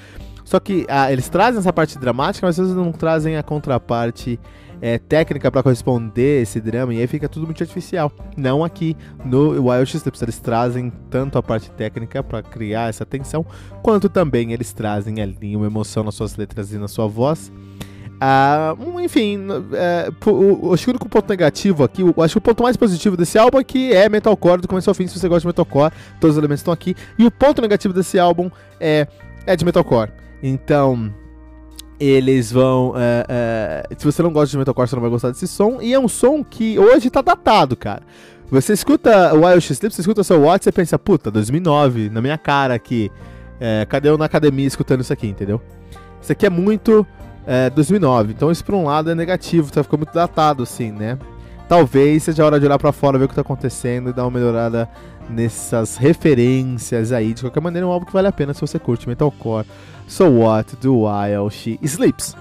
[0.44, 4.40] Só que ah, eles trazem essa parte dramática, mas vezes não trazem a contraparte
[4.86, 8.12] é, técnica para corresponder esse drama e aí fica tudo muito artificial.
[8.38, 8.96] Não aqui
[9.26, 13.44] no Wild Steps, eles trazem tanto a parte técnica para criar essa tensão,
[13.82, 17.52] quanto também eles trazem ali uma emoção nas suas letras e na sua voz.
[18.22, 19.40] Ah, enfim,
[19.74, 23.18] é, o, acho que o único ponto negativo aqui, acho que o ponto mais positivo
[23.18, 25.92] desse álbum é que é metalcore do começo ao fim, se você gosta de metalcore,
[26.22, 26.96] todos os elementos estão aqui.
[27.18, 29.08] E o ponto negativo desse álbum é,
[29.48, 30.12] é de metalcore.
[30.44, 31.12] Então,
[32.00, 32.94] eles vão.
[32.96, 35.82] É, é, se você não gosta de metalcore, você não vai gostar desse som.
[35.82, 38.04] E é um som que hoje tá datado, cara.
[38.52, 42.22] Você escuta o Wild Sleep, você escuta o seu Watch você pensa, puta, 2009, na
[42.22, 43.12] minha cara aqui.
[43.60, 45.62] É, cadê eu na academia escutando isso aqui, entendeu?
[46.22, 47.06] Isso aqui é muito
[47.74, 48.30] 2009.
[48.30, 51.18] É, então, isso por um lado é negativo, tá ficando muito datado, assim, né?
[51.68, 54.24] Talvez seja a hora de olhar para fora, ver o que tá acontecendo e dar
[54.24, 54.88] uma melhorada
[55.30, 57.34] nessas referências aí.
[57.34, 59.66] De qualquer maneira, é um álbum que vale a pena se você curte metalcore.
[60.08, 62.36] So what do while she sleeps?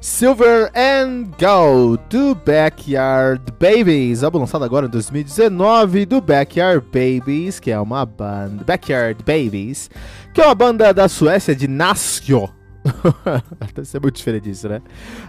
[0.00, 7.70] Silver and Gold do Backyard Babies, álbum lançado agora em 2019 do Backyard Babies, que
[7.70, 9.88] é uma banda Backyard Babies,
[10.34, 12.48] que é uma banda da Suécia de Nascio,
[13.74, 14.82] Deve ser muito diferente disso, né?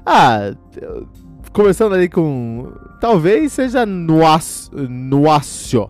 [0.06, 0.54] Ah,
[1.54, 2.72] começando ali com.
[3.00, 5.90] Talvez seja Nuacio.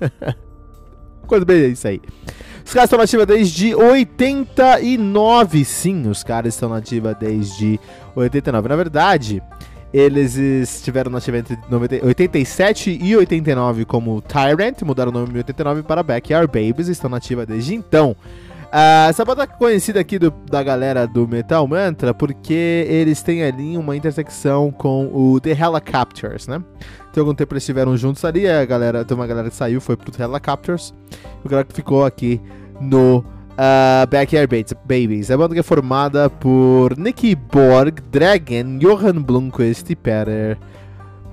[1.26, 2.00] Coisa bem isso aí.
[2.64, 7.80] Os caras estão nativa desde 89, sim, os caras estão nativa desde
[8.14, 8.68] 89.
[8.68, 9.42] Na verdade,
[9.92, 11.58] eles estiveram nativa entre
[12.02, 17.46] 87 e 89 como Tyrant, mudaram o nome em 89 para Backyard Babies, estão nativa
[17.46, 18.14] desde então.
[18.68, 23.42] Uh, essa banda é conhecida aqui do, da galera do Metal Mantra porque eles têm
[23.42, 26.62] ali uma intersecção com o The Helicopters, né?
[27.10, 29.96] Tem algum tempo eles estiveram juntos ali, a galera, tem uma galera que saiu, foi
[29.96, 32.42] pro Helicopters, e o galera que ficou aqui
[32.78, 34.46] no uh, Backyard
[34.84, 35.30] Babies.
[35.30, 40.58] A banda que é formada por Nicky Borg, Dragon, Johan Blomqvist e Peter,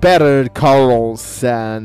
[0.00, 1.82] Peter Carlson.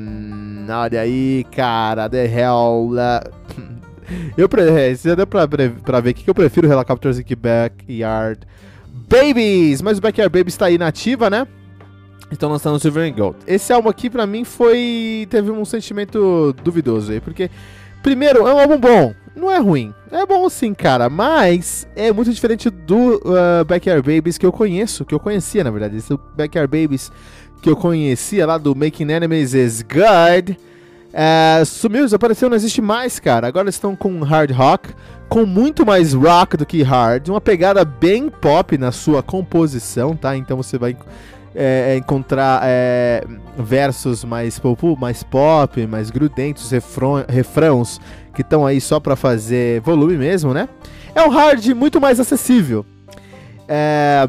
[0.69, 2.91] Olha aí, cara, The Hell...
[2.93, 3.80] Uh,
[4.37, 4.95] eu pre...
[4.95, 8.47] Já deu pra, pra ver aqui que eu prefiro Helicopters e Backyard
[9.09, 9.81] Babies.
[9.81, 11.47] Mas o Backyard Babies tá aí nativa, né?
[12.31, 13.37] Estão lançando Silver and Gold.
[13.45, 15.27] Esse álbum aqui, pra mim, foi.
[15.29, 17.19] Teve um sentimento duvidoso aí.
[17.19, 17.49] Porque,
[18.01, 19.13] primeiro, é um álbum bom.
[19.35, 19.93] Não é ruim.
[20.09, 21.09] É bom sim, cara.
[21.09, 25.03] Mas é muito diferente do uh, Backyard Babies que eu conheço.
[25.03, 25.97] Que eu conhecia, na verdade.
[25.97, 27.11] Esse Backyard Babies
[27.61, 30.57] que eu conhecia lá do Making Enemies is Good
[31.13, 33.47] é, sumiu, desapareceu, não existe mais, cara.
[33.47, 34.89] Agora eles estão com hard rock,
[35.27, 40.35] com muito mais rock do que hard, uma pegada bem pop na sua composição, tá?
[40.35, 40.95] Então você vai
[41.53, 43.23] é, é encontrar é,
[43.57, 47.99] versos mais pop, mais pop, mais grudentos, refrão, refrãos
[48.33, 50.69] que estão aí só para fazer volume mesmo, né?
[51.13, 52.85] É um hard muito mais acessível.
[53.67, 54.25] É,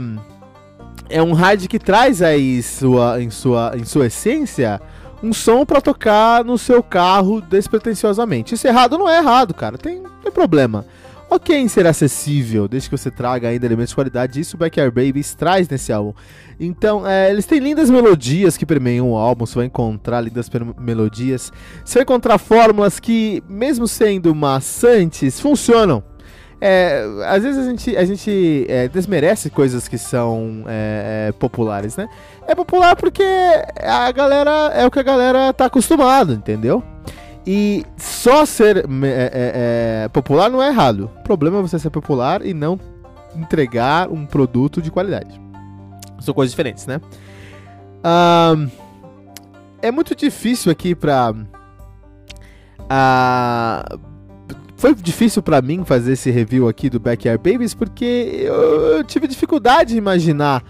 [1.09, 4.81] é um hard que traz aí sua, em, sua, em sua essência
[5.23, 8.55] um som para tocar no seu carro despretensiosamente.
[8.55, 9.79] Isso é errado não é errado, cara.
[9.79, 10.85] Tem, tem problema.
[11.31, 14.95] Ok em ser acessível, desde que você traga ainda elementos de qualidade, isso o Backyard
[14.95, 16.13] Babies traz nesse álbum.
[16.61, 21.51] Então, é, eles têm lindas melodias que permeiam o álbum, você vai encontrar lindas melodias.
[21.83, 26.05] Você vai encontrar fórmulas que, mesmo sendo maçantes, funcionam.
[26.65, 31.97] É, às vezes a gente, a gente é, desmerece coisas que são é, é populares,
[31.97, 32.09] né?
[32.47, 33.25] É popular porque
[33.83, 36.81] a galera é o que a galera tá acostumado, entendeu?
[37.45, 41.11] E só ser é, é, popular não é errado.
[41.19, 42.79] O problema é você ser popular e não
[43.35, 45.41] entregar um produto de qualidade.
[46.21, 47.01] São coisas diferentes, né?
[48.05, 48.71] Um,
[49.83, 51.35] é muito difícil aqui pra.
[52.83, 54.12] Uh,
[54.83, 59.29] foi difícil para mim fazer esse review aqui do Backyard Babies porque eu, eu, tive
[59.29, 60.65] dificuldade de imaginar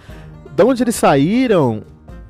[0.55, 1.83] de onde eles saíram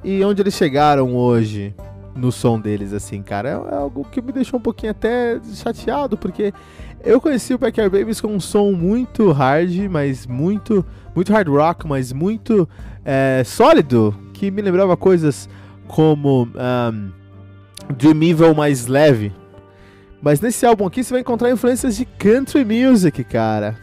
[0.04, 1.74] e onde eles chegaram hoje
[2.14, 3.48] no som deles, assim, cara.
[3.48, 6.54] É, é algo que me deixou um pouquinho até chateado, porque
[7.02, 11.84] eu conheci o Backyard Babies com um som muito hard, mas muito, muito hard rock,
[11.84, 12.68] mas muito
[13.04, 15.48] é, sólido, que me lembrava coisas
[15.88, 17.10] como um,
[17.96, 19.32] Dream Evil mais leve,
[20.22, 23.76] mas nesse álbum aqui você vai encontrar influências de country music, cara.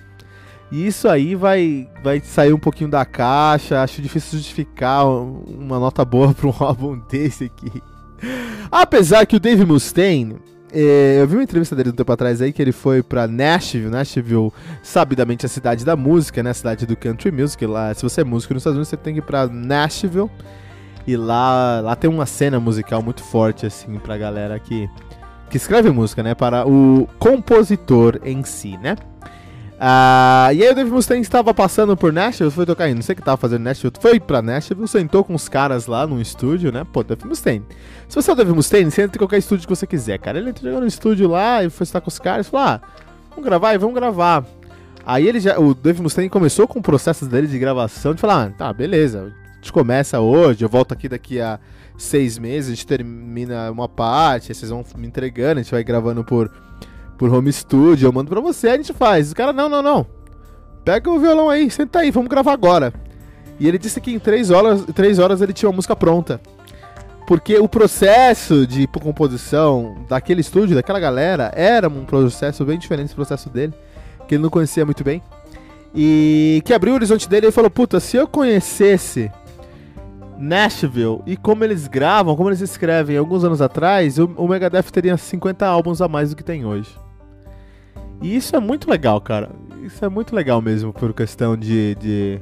[0.71, 3.81] E isso aí vai, vai sair um pouquinho da caixa.
[3.81, 7.83] Acho difícil justificar uma nota boa para um álbum desse aqui.
[8.71, 10.37] Apesar que o Dave Mustaine,
[10.71, 13.89] é, eu vi uma entrevista dele um tempo atrás aí que ele foi pra Nashville.
[13.89, 14.51] Nashville,
[14.83, 16.51] sabidamente a cidade da música, né?
[16.51, 17.65] A cidade do country music.
[17.65, 20.29] Lá, se você é músico nos Estados Unidos, você tem que ir pra Nashville.
[21.07, 24.87] E lá, lá tem uma cena musical muito forte, assim, pra galera que
[25.49, 26.35] que escreve música, né?
[26.35, 28.95] Para o compositor em si, né?
[29.81, 33.15] Ah, e aí o Dave Mustaine estava passando por Nashville, foi tocar não sei o
[33.15, 36.85] que estava fazendo Nashville, foi pra Nashville, sentou com os caras lá no estúdio, né?
[36.91, 37.65] Pô, Dave Mustaine.
[38.09, 40.37] Se você é o Dave Mustaine, você entra em qualquer estúdio que você quiser, cara.
[40.37, 42.81] Ele entrou no estúdio lá e foi estar com os caras e falou, ah,
[43.29, 44.45] vamos gravar e vamos gravar.
[45.05, 48.47] Aí ele já, o Dave Mustaine começou com o processo dele de gravação, de falar,
[48.47, 51.57] ah, tá, beleza, a gente começa hoje, eu volto aqui daqui a
[51.99, 56.23] seis meses, a gente termina uma parte, vocês vão me entregando, a gente vai gravando
[56.23, 56.49] por,
[57.17, 59.31] por home studio, eu mando pra você, a gente faz.
[59.31, 60.07] O cara, não, não, não.
[60.83, 62.93] Pega o violão aí, senta aí, vamos gravar agora.
[63.59, 66.39] E ele disse que em três horas, três horas ele tinha uma música pronta.
[67.27, 73.15] Porque o processo de composição daquele estúdio, daquela galera, era um processo bem diferente do
[73.15, 73.73] processo dele,
[74.27, 75.21] que ele não conhecia muito bem.
[75.93, 79.31] E que abriu o horizonte dele e falou: Puta, se eu conhecesse
[80.39, 85.67] Nashville e como eles gravam, como eles escrevem alguns anos atrás, o, Megadeth teria 50
[85.67, 86.97] álbuns a mais do que tem hoje.
[88.21, 89.49] E isso é muito legal, cara.
[89.83, 91.95] Isso é muito legal mesmo por questão de.
[91.95, 92.39] de.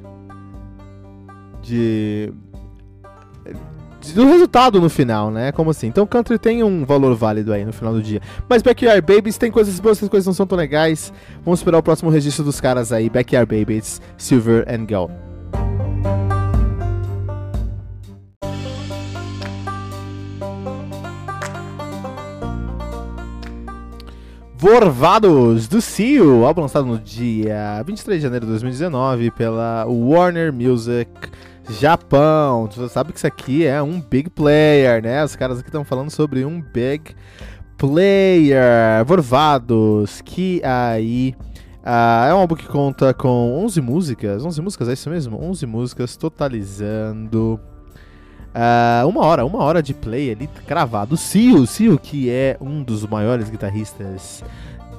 [1.62, 2.34] de,
[4.14, 5.52] do resultado no final, né?
[5.52, 5.88] Como assim?
[5.88, 8.22] Então country tem um valor válido aí no final do dia.
[8.48, 11.12] Mas Backyard Babies tem coisas boas, essas coisas não são tão legais.
[11.44, 13.10] Vamos esperar o próximo registro dos caras aí.
[13.10, 15.27] Backyard Babies, Silver and Gold.
[24.60, 31.12] Vorvados do Seal, álbum lançado no dia 23 de janeiro de 2019 pela Warner Music
[31.80, 32.68] Japão.
[32.68, 35.24] Tu sabe que isso aqui é um big player, né?
[35.24, 37.16] Os caras aqui estão falando sobre um big
[37.78, 39.06] player.
[39.06, 41.36] Vorvados, que aí
[41.84, 44.44] uh, é um álbum que conta com 11 músicas.
[44.44, 45.40] 11 músicas, é isso mesmo?
[45.40, 47.60] 11 músicas totalizando.
[48.56, 51.16] Uh, uma hora, uma hora de play ali cravado.
[51.16, 54.44] Seal, Seal, que é um dos maiores guitarristas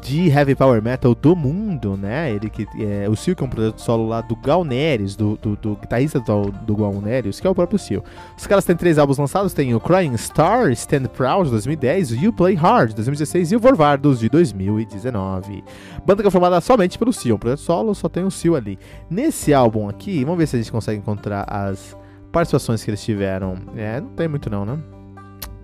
[0.03, 2.33] de heavy power metal do mundo, né?
[2.33, 5.37] Ele que é, o Seal que é um projeto solo lá do Gal Neres, do,
[5.37, 8.03] do, do guitarrista do, do Gal Neres, que é o próprio Seal.
[8.37, 12.17] Os caras têm três álbuns lançados, tem o Crying Star, Stand Proud de 2010, o
[12.17, 15.65] You Play Hard de 2016 e o Vorvardos de 2019.
[16.07, 18.79] Banda que é formada somente pelo Seal, um projeto solo, só tem o Seal ali.
[19.11, 21.97] Nesse álbum aqui, vamos ver se a gente consegue encontrar as
[22.33, 23.57] participações que eles tiveram.
[23.77, 24.79] É, não tem muito não, né?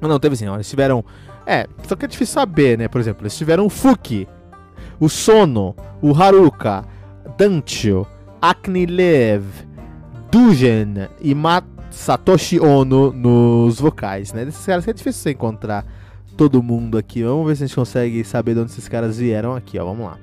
[0.00, 1.04] Não, teve sim, ó, eles tiveram
[1.46, 2.88] é, só que é difícil saber, né?
[2.88, 4.26] Por exemplo, eles tiveram o Fuki,
[4.98, 6.84] o Sono, o Haruka,
[7.36, 8.06] Dantio,
[8.40, 9.44] Aknilev,
[10.30, 11.34] Dujen e
[11.90, 14.44] Satoshi Ono nos vocais, né?
[14.44, 15.84] Desses caras é difícil você encontrar
[16.36, 17.22] todo mundo aqui.
[17.22, 19.84] Vamos ver se a gente consegue saber de onde esses caras vieram aqui, ó.
[19.84, 20.18] Vamos lá.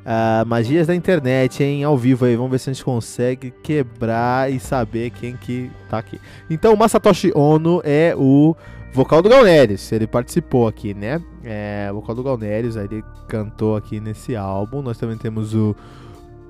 [0.00, 1.84] Uh, magias da internet, hein?
[1.84, 2.36] Ao vivo aí.
[2.36, 6.20] Vamos ver se a gente consegue quebrar e saber quem que tá aqui.
[6.48, 8.56] Então, Masatoshi Ono é o
[8.92, 11.20] vocal do Galneres, ele participou aqui, né?
[11.44, 14.82] É, o vocal do Galneres, aí ele cantou aqui nesse álbum.
[14.82, 15.76] Nós também temos o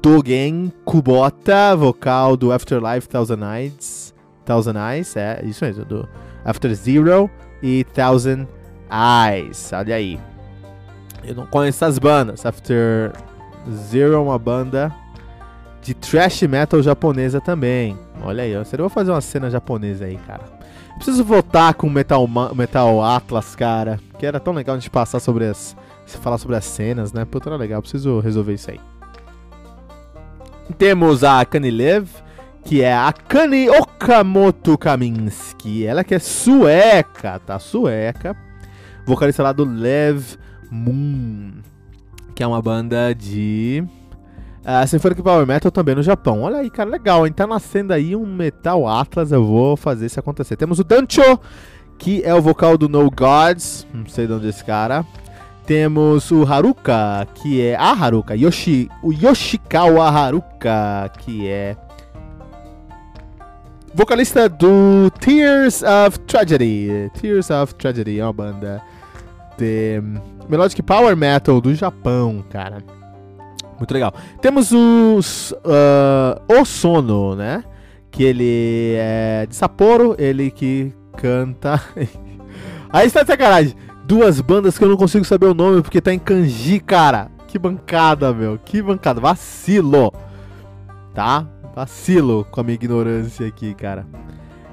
[0.01, 4.15] Togen Kubota, vocal do Afterlife Thousand Nights.
[4.45, 6.09] Thousand Eyes, é isso mesmo, do
[6.45, 7.31] After Zero
[7.63, 8.49] e Thousand
[8.91, 9.71] Eyes.
[9.73, 10.19] Olha aí.
[11.23, 12.45] Eu não conheço essas bandas.
[12.47, 13.13] After
[13.69, 14.95] Zero é uma banda
[15.83, 17.99] de thrash metal japonesa também.
[18.23, 20.61] Olha aí, eu vou fazer uma cena japonesa aí, cara.
[20.97, 23.99] Preciso voltar com Metal, Metal Atlas, cara.
[24.19, 25.75] Que era tão legal a gente passar sobre as.
[26.05, 27.25] falar sobre as cenas, né?
[27.25, 27.81] Puta, era legal.
[27.81, 28.81] Preciso resolver isso aí.
[30.77, 32.07] Temos a Kanilev,
[32.65, 35.87] que é a Kani Okamoto Kaminski.
[35.87, 37.59] Ela que é sueca, tá?
[37.59, 38.37] Sueca.
[39.07, 40.35] Vocalista lá do Lev
[40.71, 41.63] Moon.
[42.41, 43.85] Que é uma banda de
[44.61, 46.41] Uh, Symphonic Power Metal também no Japão.
[46.41, 47.33] Olha aí, cara, legal, hein?
[47.35, 50.57] Tá nascendo aí um Metal Atlas, eu vou fazer isso acontecer.
[50.57, 51.39] Temos o Dancho,
[51.99, 55.05] que é o vocal do No Gods, não sei de onde é esse cara.
[55.67, 61.77] Temos o Haruka, que é a Haruka, Yoshi, o Yoshikawa Haruka, que é
[63.95, 67.11] vocalista do Tears of Tragedy.
[67.21, 68.81] Tears of Tragedy é uma banda
[69.59, 70.03] de
[70.51, 72.83] melodic power metal do Japão, cara.
[73.79, 74.13] Muito legal.
[74.43, 77.65] Temos os uh, O Sono, né?
[78.11, 81.81] Que ele é de Sapporo, ele que canta.
[82.93, 83.75] Aí está de sacanagem.
[84.05, 87.31] Duas bandas que eu não consigo saber o nome porque tá em kanji, cara.
[87.47, 88.59] Que bancada, meu.
[88.59, 89.21] Que bancada.
[89.21, 90.13] Vacilo.
[91.15, 91.47] Tá?
[91.75, 94.07] Vacilo com a minha ignorância aqui, cara.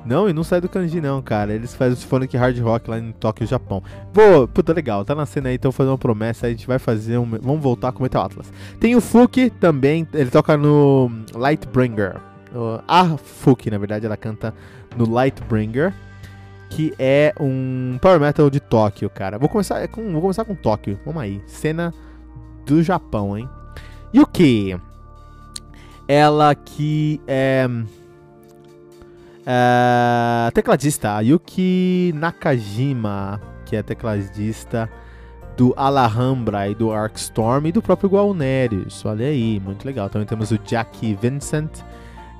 [0.07, 1.53] Não, e não sai do kanji não, cara.
[1.53, 3.83] Eles fazem o Symphonic Hard Rock lá em Tóquio, Japão.
[4.13, 7.25] Vou, puta, legal, tá nascendo aí, então fazer uma promessa, a gente vai fazer um,
[7.25, 8.51] vamos voltar com o Metal Atlas.
[8.79, 12.15] Tem o Fuki também, ele toca no Lightbringer.
[12.87, 14.53] A Fuki, na verdade, ela canta
[14.95, 15.93] no Lightbringer,
[16.69, 19.37] que é um power metal de Tóquio, cara.
[19.37, 20.97] Vou começar com, vou começar com Tóquio.
[21.05, 21.93] Vamos aí, cena
[22.65, 23.47] do Japão, hein?
[24.13, 24.75] E o que?
[26.07, 27.67] Ela que é
[29.47, 34.89] Uh, tecladista, Yuki Nakajima, que é tecladista
[35.55, 39.05] do Alhambra e do Arkstorm e do próprio Gualnerius.
[39.05, 40.09] Olha aí, muito legal.
[40.09, 41.79] Também temos o Jackie Vincent,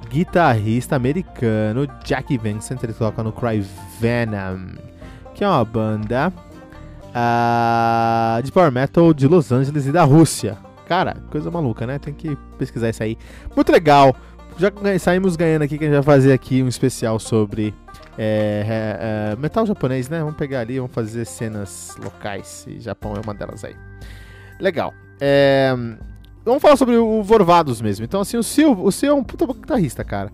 [0.10, 1.88] guitarrista americano.
[2.04, 3.66] Jackie Vincent, ele toca no Cry
[4.02, 4.76] Venom,
[5.34, 6.34] que é uma banda
[7.08, 10.58] uh, de power metal de Los Angeles e da Rússia.
[10.86, 12.00] Cara, coisa maluca, né?
[12.00, 13.18] Tem que pesquisar isso aí.
[13.56, 14.14] Muito legal
[14.58, 17.74] já saímos ganhando aqui que a gente vai fazer aqui um especial sobre
[18.18, 20.20] é, é, é, metal japonês, né?
[20.20, 22.66] Vamos pegar ali, vamos fazer cenas locais.
[22.68, 23.76] E Japão é uma delas aí.
[24.60, 24.94] Legal.
[25.22, 25.74] É,
[26.44, 28.04] vamos falar sobre o Vorvados mesmo.
[28.04, 30.32] Então, assim, o Sil, o Sil é um puta guitarrista, cara.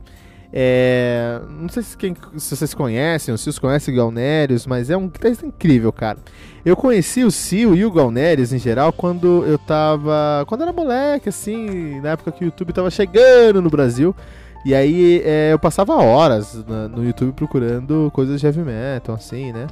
[0.55, 4.91] É, não sei se, quem, se vocês conhecem, ou se vocês conhecem o Galnerius, mas
[4.91, 6.19] é um guitarrista incrível, cara.
[6.63, 10.45] Eu conheci o Sil e o Galnerius em geral quando eu tava.
[10.47, 14.15] Quando era moleque, assim, na época que o YouTube tava chegando no Brasil.
[14.63, 19.51] E aí é, eu passava horas na, no YouTube procurando coisas de heavy metal, assim,
[19.51, 19.67] né?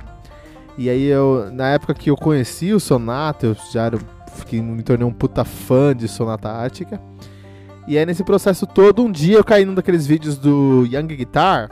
[0.77, 3.99] E aí eu, na época que eu conheci o Sonata, eu já era,
[4.35, 6.99] fiquei, me tornei um puta fã de Sonata Ártica.
[7.87, 11.69] E aí nesse processo todo, um dia eu caí num daqueles vídeos do Young Guitar,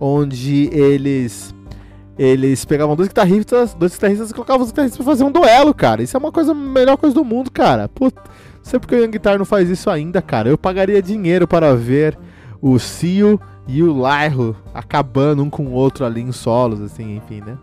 [0.00, 1.54] onde eles
[2.18, 6.02] eles pegavam dois guitarristas, dois guitarristas e colocavam os guitarristas pra fazer um duelo, cara.
[6.02, 7.88] Isso é uma coisa, a melhor coisa do mundo, cara.
[7.88, 10.48] Puta, não sei porque o Young Guitar não faz isso ainda, cara.
[10.48, 12.18] Eu pagaria dinheiro para ver
[12.60, 17.40] o Cio e o Lyro acabando um com o outro ali em solos, assim, enfim,
[17.40, 17.56] né?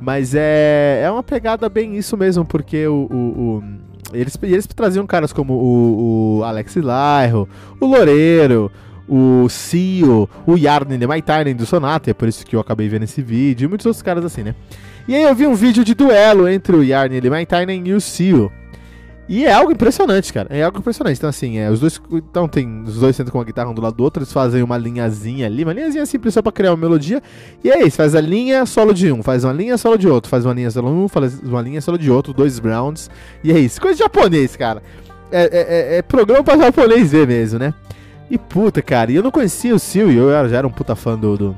[0.00, 3.64] Mas é, é uma pegada bem isso mesmo, porque o, o, o
[4.12, 7.48] eles, eles traziam caras como o, o Alex Lyro,
[7.80, 8.70] o Loureiro,
[9.08, 13.02] o Cio, o Yarden de Maitainen do Sonata, é por isso que eu acabei vendo
[13.02, 14.54] esse vídeo, e muitos outros caras assim, né?
[15.08, 18.00] E aí eu vi um vídeo de duelo entre o Yarden de Maitainen e o
[18.00, 18.52] Cio.
[19.32, 20.48] E é algo impressionante, cara.
[20.50, 21.16] É algo impressionante.
[21.16, 22.02] Então, assim, é, os dois.
[22.12, 22.82] Então tem.
[22.82, 25.46] Os dois sentam com a guitarra um do lado do outro, eles fazem uma linhazinha
[25.46, 27.22] ali, uma linhazinha simples só pra criar uma melodia.
[27.62, 30.28] E é isso, faz a linha solo de um, faz uma linha solo de outro,
[30.28, 33.08] faz uma linha solo de um, faz uma linha solo de outro, dois rounds.
[33.44, 33.80] E é isso.
[33.80, 34.82] Coisa de japonês, cara.
[35.30, 37.72] É, é, é, é programa pra japonês ver mesmo, né?
[38.28, 39.78] E puta, cara, e eu não conhecia o
[40.10, 41.56] e eu já era um puta fã do, do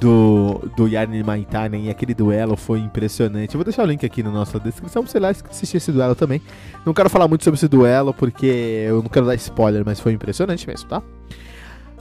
[0.00, 3.54] do, do Yarn Maitanen e aquele duelo foi impressionante.
[3.54, 6.14] Eu vou deixar o link aqui na nossa descrição pra você lá assistir esse duelo
[6.14, 6.40] também.
[6.84, 8.46] Não quero falar muito sobre esse duelo porque
[8.86, 11.02] eu não quero dar spoiler, mas foi impressionante mesmo, tá?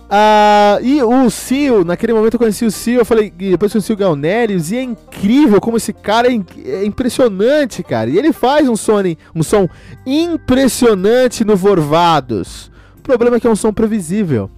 [0.04, 3.98] Uh, e o Sil, naquele momento eu conheci o Sil, eu falei, depois conheci o
[3.98, 8.10] Galnerius, e é incrível como esse cara é, é, impressionante, cara.
[8.10, 8.98] E ele faz um som,
[9.34, 9.68] um som
[10.06, 12.72] impressionante no Vorvados.
[13.00, 14.52] O problema é que é um som previsível.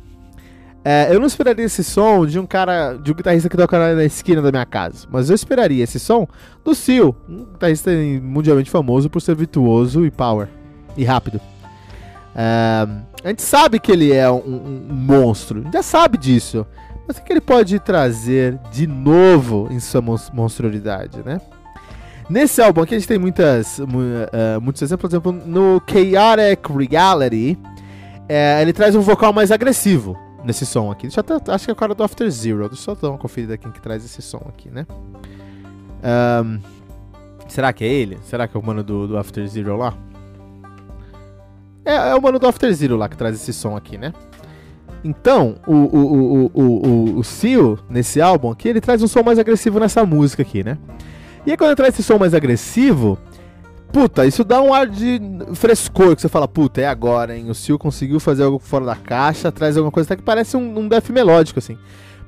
[0.87, 4.03] É, eu não esperaria esse som de um cara, de um guitarrista que toca na
[4.03, 6.27] esquina da minha casa, mas eu esperaria esse som
[6.63, 7.89] do Seal, um guitarrista
[8.21, 10.47] mundialmente famoso por ser virtuoso e power
[10.95, 11.41] e rápido.
[12.35, 12.87] É,
[13.23, 16.67] a gente sabe que ele é um, um, monstro, a gente já sabe disso,
[17.07, 21.41] mas o que ele pode trazer de novo em sua monstruosidade, né?
[22.29, 27.57] Nesse álbum aqui a gente tem muitas, uh, muitos exemplos, por exemplo, no Chaotic Reality,
[27.63, 31.03] uh, ele traz um vocal mais agressivo nesse som aqui.
[31.03, 32.69] Deixa até, acho que é o cara do After Zero.
[32.69, 34.85] Deixa eu só dar uma conferida aqui que traz esse som aqui, né?
[36.43, 36.59] Um,
[37.47, 38.19] será que é ele?
[38.23, 39.93] Será que é o mano do, do After Zero lá?
[41.83, 44.13] É, é o mano do After Zero lá que traz esse som aqui, né?
[45.03, 49.21] Então, o, o, o, o, o, o Seal, nesse álbum aqui, ele traz um som
[49.21, 50.77] mais agressivo nessa música aqui, né?
[51.45, 53.19] E aí quando ele traz esse som mais agressivo,
[53.95, 55.21] puta, isso dá um ar de
[55.53, 57.49] frescor, que você fala, puta, é agora, hein?
[57.49, 60.79] O Sil conseguiu fazer algo fora da caixa, traz alguma coisa até que parece um,
[60.79, 61.77] um death melódico, assim.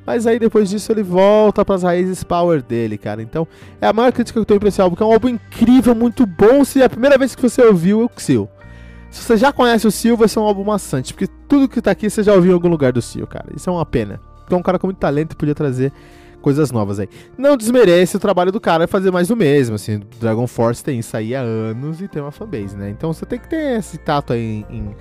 [0.06, 3.22] Mas aí depois disso ele volta para raízes power dele, cara.
[3.22, 3.46] Então,
[3.82, 5.94] é a maior crítica que eu tenho pra esse álbum, que é um álbum incrível,
[5.94, 6.64] muito bom.
[6.64, 8.48] Se é a primeira vez que você ouviu o Sil.
[9.12, 11.92] Se você já conhece o Sil, vai ser um álbum maçante, porque tudo que tá
[11.92, 13.48] aqui você já ouviu em algum lugar do Sil, cara.
[13.54, 14.22] Isso é uma pena.
[14.40, 15.92] Porque é um cara com muito talento podia trazer
[16.48, 17.10] coisas novas aí.
[17.38, 21.18] Não desmerece o trabalho do cara fazer mais do mesmo, assim, Dragon Force tem isso
[21.18, 22.90] aí há anos e tem uma fanbase, né?
[22.90, 24.96] Então você tem que ter esse tato aí em,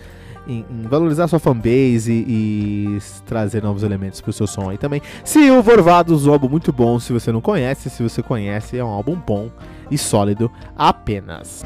[0.48, 5.00] em, em valorizar sua fanbase e, e, trazer novos elementos pro seu som aí também.
[5.22, 8.82] Se o Vorvados, um álbum muito bom, se você não conhece, se você conhece, é
[8.82, 9.48] um álbum bom
[9.88, 11.64] e sólido apenas.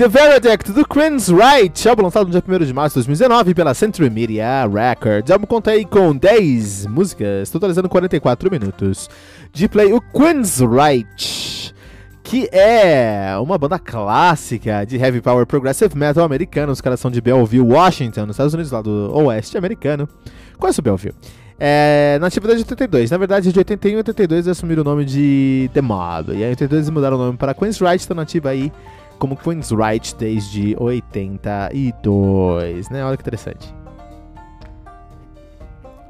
[0.00, 3.74] The Verdict do Queen's Right, álbum lançado no dia 1 de março de 2019 pela
[3.74, 5.28] Century Media Records.
[5.28, 9.10] O álbum conta aí com 10 músicas, totalizando 44 minutos
[9.52, 9.92] de play.
[9.92, 11.74] O Queen's Right,
[12.22, 16.72] que é uma banda clássica de heavy power progressive metal americano.
[16.72, 20.08] Os caras são de Belleville, Washington, nos Estados Unidos, lá do oeste americano.
[20.56, 21.14] Conhece o Belleville?
[21.58, 23.10] É, na atividade de 82.
[23.10, 26.32] Na verdade, de 81 e 82 eles assumiram o nome de The Mob.
[26.32, 28.72] E aí, em 82 eles mudaram o nome para Queen's Right, estão nativa aí
[29.20, 33.04] como Queen's Right desde 82, né?
[33.04, 33.72] Olha que interessante.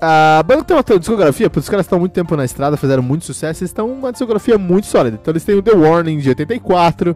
[0.01, 3.27] A banda tem uma discografia, porque os caras estão muito tempo na estrada, fizeram muito
[3.27, 5.19] sucesso, eles estão uma discografia muito sólida.
[5.21, 7.15] Então eles têm o The Warning de 84,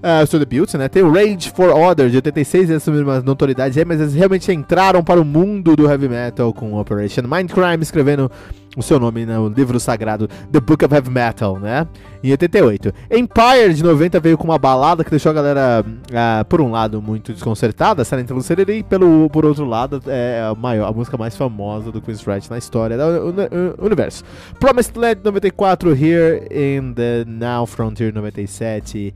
[0.00, 0.88] uh, So The Beauty, né?
[0.88, 4.50] Tem o Rage for Order de 86, eles assumiram uma notoriedade aí, mas eles realmente
[4.52, 8.30] entraram para o mundo do heavy metal com Operation Mindcrime, escrevendo
[8.76, 11.86] o seu nome no livro sagrado The Book of Heavy Metal, né?
[12.22, 12.92] Em 88.
[13.10, 17.02] Empire de 90 veio com uma balada que deixou a galera, uh, por um lado,
[17.02, 21.36] muito desconcertada, Silent Lucidity, e pelo, por outro lado, é a, maior, a música mais
[21.36, 24.22] famosa do Queen's Right na história do universo.
[24.60, 29.12] Promised Land 94, Here in the Now Frontier 97.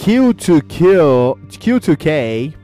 [0.00, 2.54] Q2Kill, Q2K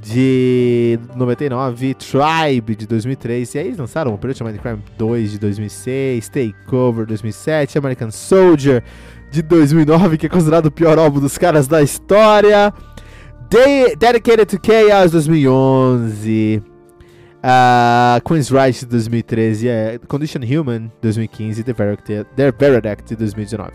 [0.00, 7.04] de 99, Tribe de 2003, e aí eles lançaram Operation Mindcrime 2 de 2006, Takeover
[7.04, 8.82] 2007, American Soldier
[9.30, 12.72] de 2009, que é considerado o pior álbum dos caras da história,
[13.50, 16.62] De Dedicated to Chaos 2011,
[17.44, 23.72] uh, Queen's Right de 2013, yeah, Condition Human 2015 e The Veredect de 2019.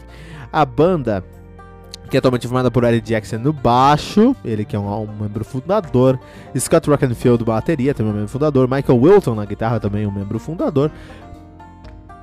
[0.52, 1.24] A banda
[2.14, 5.44] que é atualmente formada por Eric Jackson no baixo, ele que é um, um membro
[5.44, 6.20] fundador,
[6.56, 10.92] Scott Rockenfield bateria, também um membro fundador, Michael Wilton na guitarra, também um membro fundador,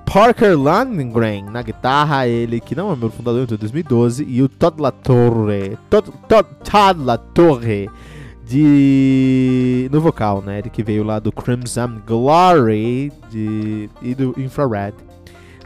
[0.06, 4.80] Parker Landgren na guitarra, ele que não é membro fundador em 2012, e o Todd
[4.80, 7.90] LaTorre, Todd, Todd, Todd LaTorre
[8.46, 10.60] de no vocal, né?
[10.60, 14.94] Ele que veio lá do Crimson Glory de, e do Infrared.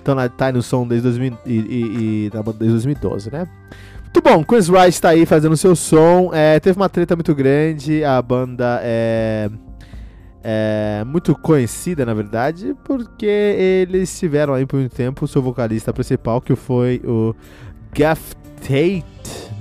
[0.00, 3.46] Então tá aí no som desde, 2000, e, e, e, desde 2012, né?
[4.14, 6.30] Muito bom, Chris Rice tá aí fazendo seu som.
[6.32, 9.50] É, teve uma treta muito grande, a banda é,
[10.40, 15.92] é muito conhecida, na verdade, porque eles tiveram aí por muito tempo o seu vocalista
[15.92, 17.34] principal, que foi o
[17.92, 19.04] Gaff Tate,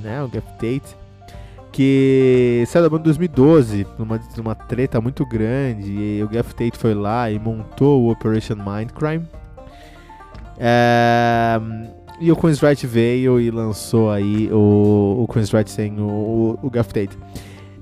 [0.03, 0.21] né?
[0.21, 0.95] O Gaff Tate,
[1.71, 6.77] que saiu da banda em 2012, numa, numa treta muito grande, e o Gaff Tate
[6.77, 9.27] foi lá e montou o Operation Mindcrime.
[10.59, 11.59] É,
[12.23, 16.67] e o Queen's Right veio e lançou aí o, o Queen's Right sem o, o,
[16.67, 16.71] o.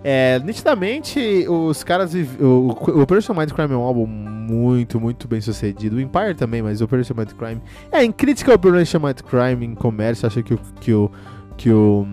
[0.04, 2.14] É, nitidamente, os caras.
[2.40, 5.98] O, o Operation Mindcrime é um álbum muito, muito bem sucedido.
[5.98, 7.62] O Empire também, mas o Operation Mindcrime.
[7.92, 11.12] É, em crítica ao Operation Mindcrime em comércio, acho que o, que o,
[11.56, 12.08] que o,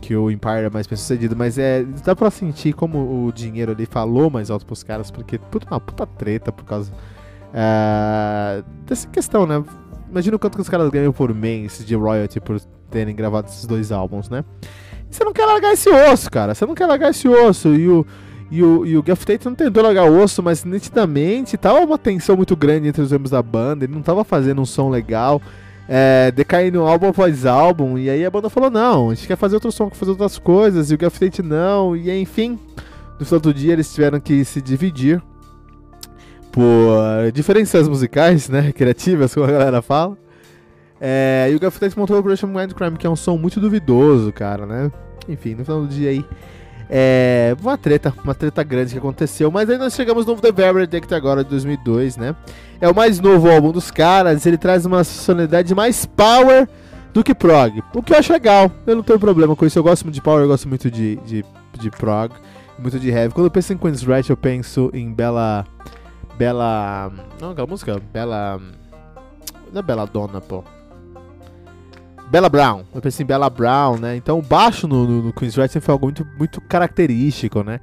[0.00, 1.34] que o Empire é mais bem sucedido.
[1.34, 5.36] Mas é, dá pra sentir como o dinheiro ali falou mais alto pros caras, porque
[5.36, 6.92] puta, uma puta treta por causa
[7.52, 9.64] é, dessa questão, né?
[10.12, 12.60] Imagina o quanto que os caras ganham por mês de royalty por
[12.90, 14.44] terem gravado esses dois álbuns, né?
[15.10, 16.54] E você não quer largar esse osso, cara.
[16.54, 17.74] Você não quer largar esse osso.
[17.74, 18.06] E o,
[18.50, 21.96] e o, e o Gaff Tate não tentou largar o osso, mas nitidamente tava uma
[21.96, 23.86] tensão muito grande entre os membros da banda.
[23.86, 25.40] Ele não tava fazendo um som legal.
[25.88, 27.96] É, decaindo álbum após álbum.
[27.96, 30.36] E aí a banda falou: não, a gente quer fazer outro som, quer fazer outras
[30.36, 30.90] coisas.
[30.90, 31.96] E o Gaff Tate não.
[31.96, 32.58] E enfim,
[33.18, 35.22] no final do dia eles tiveram que se dividir
[36.52, 38.70] por diferenças musicais, né?
[38.72, 40.16] Criativas, como a galera fala.
[41.00, 44.64] É, e o Gaffetex montou o Operation Mindcrime, que é um som muito duvidoso, cara,
[44.64, 44.92] né?
[45.28, 46.24] Enfim, no final do dia aí.
[46.88, 49.50] É uma treta, uma treta grande que aconteceu.
[49.50, 52.36] Mas aí nós chegamos no The Verdict agora de 2002, né?
[52.80, 54.44] É o mais novo álbum dos caras.
[54.44, 56.68] Ele traz uma sonoridade mais power
[57.12, 57.82] do que prog.
[57.94, 58.70] O que eu acho legal.
[58.86, 59.78] Eu não tenho problema com isso.
[59.78, 61.44] Eu gosto muito de power, eu gosto muito de, de,
[61.80, 62.32] de prog,
[62.78, 63.32] muito de heavy.
[63.32, 65.64] Quando eu penso em Queen's Right, eu penso em Bela.
[66.36, 67.12] Bela.
[67.40, 68.00] Não, aquela música?
[68.12, 68.60] Bela.
[69.72, 70.64] Não é Bela Dona, pô.
[72.30, 72.82] Bella Brown.
[72.94, 74.16] Eu pensei em Bella Brown, né?
[74.16, 77.80] Então o baixo no, no, no Queen's foi algo muito, muito característico, né?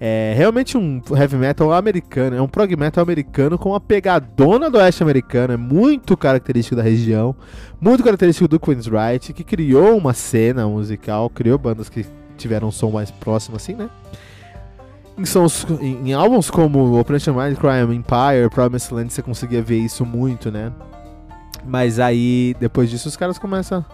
[0.00, 4.76] É realmente um heavy metal americano, é um prog metal americano com uma pegadona do
[4.78, 7.34] oeste americano, é muito característico da região,
[7.80, 12.04] muito característico do Queen's Right, que criou uma cena musical, criou bandas que
[12.36, 13.88] tiveram um som mais próximo assim, né?
[15.16, 20.04] Em, sons, em, em álbuns como Operation Mindcrime, Empire, Promised Land, você conseguia ver isso
[20.04, 20.72] muito, né?
[21.64, 23.84] Mas aí, depois disso, os caras começam.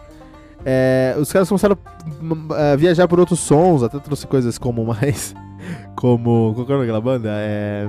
[0.65, 1.79] É, os caras começaram
[2.73, 5.35] a viajar por outros sons, até trouxe coisas como mais.
[5.95, 6.55] Como.
[6.55, 7.29] Qual é o nome daquela banda?
[7.33, 7.89] É.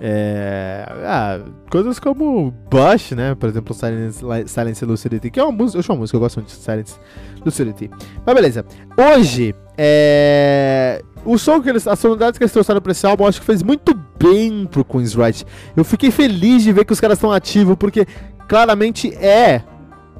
[0.00, 3.34] É, ah, coisas como Bush, né?
[3.34, 6.48] Por exemplo, Silence, Silence Lucidity, que é uma música, eu chamo música, eu gosto muito
[6.48, 6.98] de Silence
[7.44, 7.90] Lucidity.
[8.24, 8.64] Mas beleza.
[8.96, 13.28] Hoje, é, o som que eles, as sonoridades que eles trouxeram pra esse álbum, eu
[13.28, 15.44] acho que fez muito bem pro Queen's Right.
[15.76, 18.06] Eu fiquei feliz de ver que os caras estão ativos, porque
[18.48, 19.62] claramente é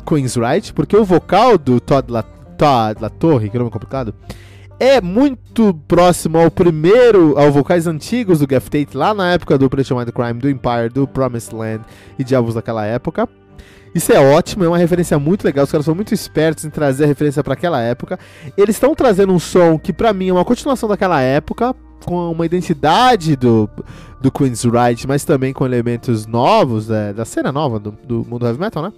[0.07, 4.15] Queen's Right, porque o vocal do Todd La, Todd La Torre, que nome complicado,
[4.79, 9.65] é muito próximo ao primeiro, ao vocais antigos do Gaff Tate, lá na época do
[9.65, 11.85] Operation Mind Crime, do Empire, do Promised Land
[12.19, 13.27] e diabos daquela época.
[13.97, 15.65] Isso é ótimo, é uma referência muito legal.
[15.65, 18.19] Os caras são muito espertos em trazer a referência para aquela época.
[18.55, 21.75] Eles estão trazendo um som que, para mim, é uma continuação daquela época,
[22.05, 23.67] com uma identidade do,
[24.21, 28.45] do Queen's Ride, mas também com elementos novos é, da cena nova do, do mundo
[28.45, 28.93] heavy metal, né?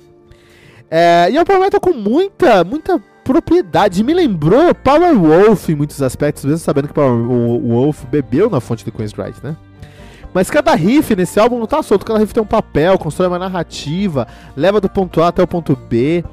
[0.91, 4.03] É, e é um power metal com muita, muita propriedade.
[4.03, 8.85] Me lembrou Power Wolf em muitos aspectos, mesmo sabendo que Power Wolf bebeu na fonte
[8.85, 9.57] do Queen's Ride, né?
[10.33, 13.39] Mas cada riff nesse álbum não tá solto, cada riff tem um papel, constrói uma
[13.39, 14.27] narrativa,
[14.57, 16.25] leva do ponto A até o ponto B.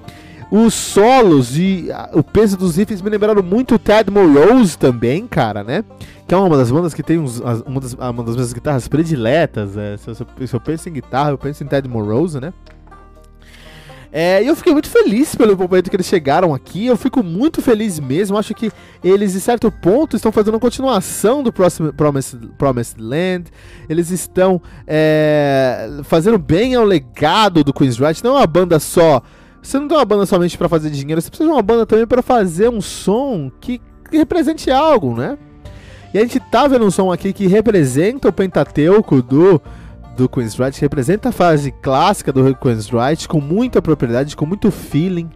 [0.51, 5.63] Os solos e o peso dos riffs me lembraram muito o Ted Morose também, cara,
[5.63, 5.83] né?
[6.27, 9.75] Que é uma das bandas que tem uns, uma, das, uma das minhas guitarras prediletas.
[9.75, 12.53] É, se, eu, se, eu, penso em guitarra, eu penso em Ted Morose, né?
[14.17, 16.85] É, eu fiquei muito feliz pelo momento que eles chegaram aqui.
[16.85, 18.37] Eu fico muito feliz mesmo.
[18.37, 18.71] Acho que
[19.03, 23.51] eles, em certo ponto, estão fazendo uma continuação do próximo Promised, Promised Land.
[23.89, 28.23] Eles estão é, fazendo bem ao legado do Queen's Right.
[28.23, 29.21] Não é uma banda só.
[29.61, 32.07] Você não tem uma banda somente para fazer dinheiro, você precisa de uma banda também
[32.07, 35.37] para fazer um som que, que represente algo, né?
[36.13, 39.61] E a gente tá vendo um som aqui que representa o Pentateuco do
[40.15, 44.71] do Queen's Right, representa a fase clássica do Queen's Right com muita propriedade, com muito
[44.71, 45.29] feeling,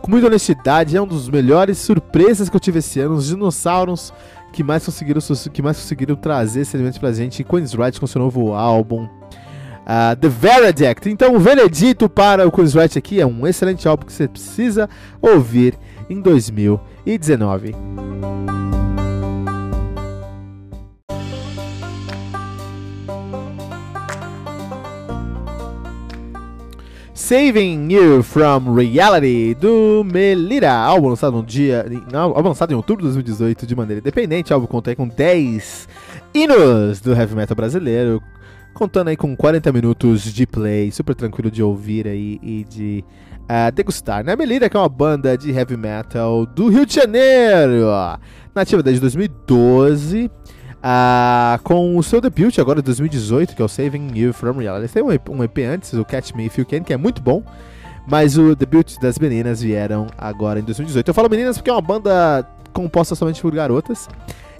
[0.00, 0.96] com muita honestidade.
[0.96, 3.14] É um dos melhores surpresas que eu tive esse ano.
[3.14, 4.12] Os dinossauros
[4.52, 5.20] que mais conseguiram,
[5.52, 7.42] que mais conseguiram trazer esse elemento pra gente.
[7.42, 9.08] Queen's Right com seu novo álbum.
[9.82, 11.10] Uh, The Verdict.
[11.10, 14.88] Então, o veredito para o Queen's Right aqui é um excelente álbum que você precisa
[15.20, 15.76] ouvir
[16.08, 17.74] em 2019.
[27.22, 33.12] Saving You From Reality, do Melira, álbum lançado, no dia, álbum lançado em outubro de
[33.14, 35.88] 2018 de maneira independente, álbum conta com 10
[36.34, 38.20] hinos do heavy metal brasileiro,
[38.74, 43.04] contando aí com 40 minutos de play, super tranquilo de ouvir aí e de
[43.42, 44.24] uh, degustar.
[44.24, 44.34] Né?
[44.34, 47.86] Melira que é uma banda de heavy metal do Rio de Janeiro,
[48.52, 50.28] nativa desde 2012,
[50.82, 54.92] Uh, com o seu debut agora de 2018, que é o Saving You From Reality.
[54.92, 57.22] Tem um EP, um EP antes, o Catch Me If You Can, que é muito
[57.22, 57.42] bom.
[58.04, 61.06] Mas o debut das meninas vieram agora em 2018.
[61.06, 64.08] Eu falo meninas porque é uma banda composta somente por garotas.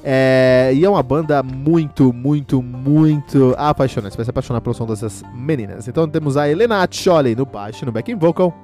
[0.04, 4.12] É, e é uma banda muito, muito, muito apaixonante.
[4.12, 5.88] Você vai se apaixonar pelo som dessas meninas.
[5.88, 8.54] Então temos a Helena Acholi no baixo, no backing vocal.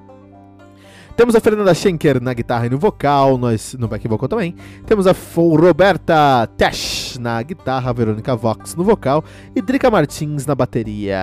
[1.17, 4.55] Temos a Fernanda Schenker na guitarra e no vocal, nós no back vocal também.
[4.87, 11.17] Temos a Roberta Tesh na guitarra, Verônica Vox no vocal e Drica Martins na bateria.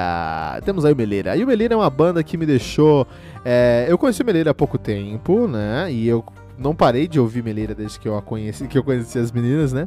[0.64, 1.36] Temos aí o Meleira.
[1.36, 3.06] E o Meleira é uma banda que me deixou.
[3.44, 5.92] É, eu conheci o Meleira há pouco tempo, né?
[5.92, 6.24] E eu
[6.58, 9.74] não parei de ouvir Meleira desde que eu a conheci, que eu conheci as meninas,
[9.74, 9.86] né?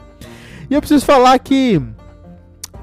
[0.69, 1.81] E eu preciso falar que.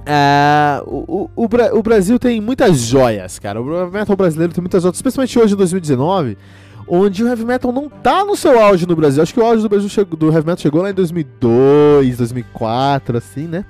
[0.08, 3.62] É, o, o, o, Brasil tem muitas joias, cara.
[3.62, 6.38] O metal brasileiro tem muitas joias, especialmente hoje em 2019
[6.88, 9.22] onde o heavy metal não tá no seu auge no Brasil.
[9.22, 13.18] Acho que o auge do Brasil chegou, do heavy metal chegou lá em 2002, 2004,
[13.18, 13.66] assim, né?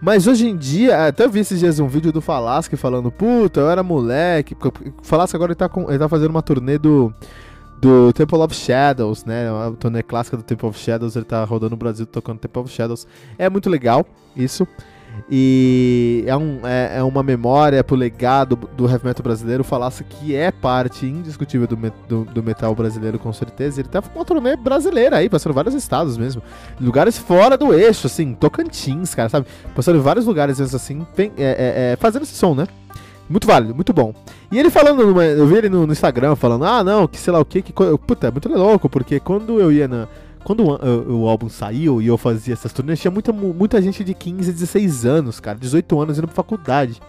[0.00, 3.68] Mas hoje em dia, até vi esses dias um vídeo do Falasque falando, puta, eu
[3.68, 4.54] era moleque.
[4.54, 7.12] O Falasque agora ele tá, com, ele tá fazendo uma turnê do,
[7.80, 9.50] do Temple of Shadows, né?
[9.50, 12.72] Uma turnê clássica do Temple of Shadows, ele tá rodando no Brasil tocando Temple of
[12.72, 13.08] Shadows.
[13.36, 14.06] É muito legal
[14.36, 14.66] isso.
[15.30, 19.64] E é, um, é, é, uma memória pro legado do heavy metal brasileiro.
[19.64, 21.76] Falasse que é parte indiscutível do,
[22.08, 23.80] do, do, metal brasileiro, com certeza.
[23.80, 26.42] Ele tá com uma turnê brasileira aí, passando vários estados mesmo.
[26.80, 29.46] Lugares fora do eixo, assim, Tocantins, cara, sabe?
[29.74, 32.66] Passando em vários lugares, assim, é, é, é, fazendo esse som, né?
[33.28, 34.14] Muito válido, muito bom.
[34.50, 37.32] E ele falando, numa, eu vi ele no, no, Instagram falando, ah, não, que sei
[37.32, 37.72] lá o que, que.
[37.72, 40.08] Puta, é muito louco, porque quando eu ia na
[40.48, 44.14] quando o, o, álbum saiu e eu fazia essas turnês, tinha muita, muita gente de
[44.14, 47.02] 15, 16 anos, cara, 18 anos indo pra faculdade.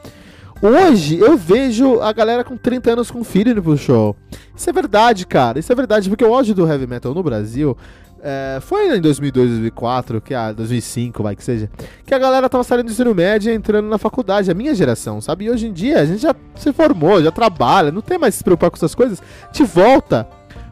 [0.62, 4.14] Hoje eu vejo a galera com 30 anos com filho indo pro show.
[4.54, 5.58] Isso é verdade, cara.
[5.58, 7.78] Isso é verdade, porque o auge do heavy metal no Brasil
[8.22, 11.70] é, foi em 2002, 2004, que a 2005, vai que seja,
[12.06, 15.22] que a galera tava saindo do ensino médio e entrando na faculdade, a minha geração,
[15.22, 15.46] sabe?
[15.46, 18.44] E hoje em dia a gente já se formou, já trabalha, não tem mais se
[18.44, 19.24] preocupar com essas coisas,
[19.54, 20.28] te volta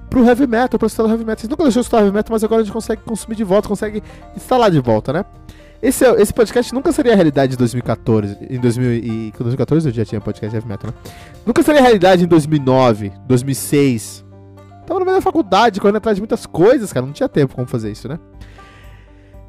[0.10, 1.42] pro heavy metal, pro estado heavy metal.
[1.42, 3.68] Vocês nunca deixou de escutar heavy metal, mas agora a gente consegue consumir de volta,
[3.68, 4.04] consegue
[4.36, 5.26] instalar de volta, né?
[5.82, 8.38] Esse, esse podcast nunca seria a realidade em 2014.
[8.50, 11.12] Em 2000 e, 2014 eu já tinha podcast heavy metal, né?
[11.46, 14.26] Nunca seria a realidade em 2009, 2006.
[14.88, 17.06] Tava no meio da faculdade, correndo atrás de muitas coisas, cara.
[17.06, 18.18] Não tinha tempo como fazer isso, né?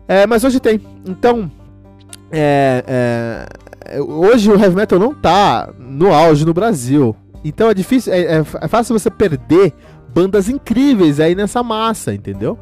[0.06, 0.80] É, mas hoje tem.
[1.06, 1.50] Então,
[2.30, 3.46] é,
[3.86, 7.16] é, hoje o heavy metal não tá no auge no Brasil.
[7.44, 9.72] Então é difícil, é, é, é fácil você perder
[10.18, 12.58] bandas incríveis aí nessa massa, entendeu?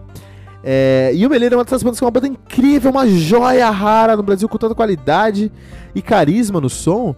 [0.63, 3.71] É, e o Meleiro é uma dessas bandas que é uma banda incrível, uma joia
[3.71, 5.51] rara no Brasil com tanta qualidade
[5.95, 7.17] e carisma no som.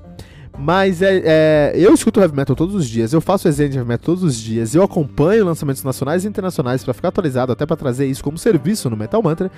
[0.59, 3.88] Mas é, é, eu escuto heavy metal todos os dias, eu faço resenha de heavy
[3.88, 7.76] metal todos os dias, eu acompanho lançamentos nacionais e internacionais para ficar atualizado, até para
[7.76, 9.50] trazer isso como serviço no Metal Mantra.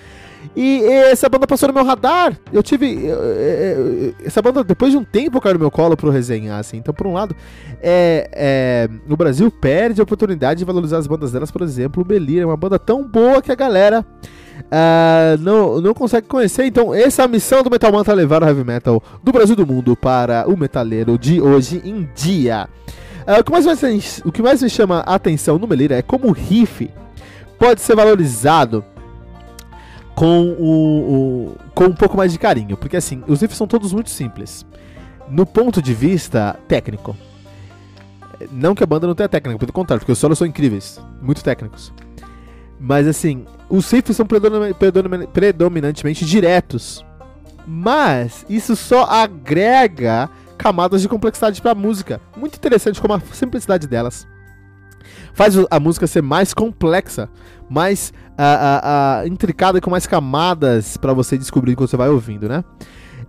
[0.55, 2.39] E essa banda passou no meu radar.
[2.53, 3.05] Eu tive.
[3.05, 6.77] Eu, eu, essa banda, depois de um tempo, caiu no meu colo pro resenhar, assim.
[6.79, 7.35] Então, por um lado,
[7.83, 12.05] é, é, o Brasil perde a oportunidade de valorizar as bandas delas, por exemplo, o
[12.05, 14.05] Belir é uma banda tão boa que a galera
[14.67, 16.65] uh, não, não consegue conhecer.
[16.65, 19.67] Então, essa é a missão do Metal Mantra levar o heavy metal do Brasil do
[19.67, 22.69] mundo para o metaleiro de hoje em dia.
[23.27, 26.03] Uh, o, que mais me, o que mais me chama a atenção no Melira é
[26.03, 26.91] como o riff
[27.59, 28.85] pode ser valorizado
[30.15, 32.77] com, o, o, com um pouco mais de carinho.
[32.77, 34.67] Porque assim, os riffs são todos muito simples.
[35.29, 37.17] No ponto de vista técnico.
[38.51, 41.45] Não que a banda não tenha técnica, pelo contrário, porque os solos são incríveis, muito
[41.45, 41.93] técnicos.
[42.79, 47.05] Mas assim, os riffs são predominantemente diretos.
[47.67, 52.21] Mas isso só agrega camadas de complexidade para a música.
[52.37, 54.27] Muito interessante como a simplicidade delas
[55.33, 57.29] faz a música ser mais complexa,
[57.69, 62.49] mais uh, uh, uh, intricada com mais camadas para você descobrir quando você vai ouvindo,
[62.49, 62.65] né?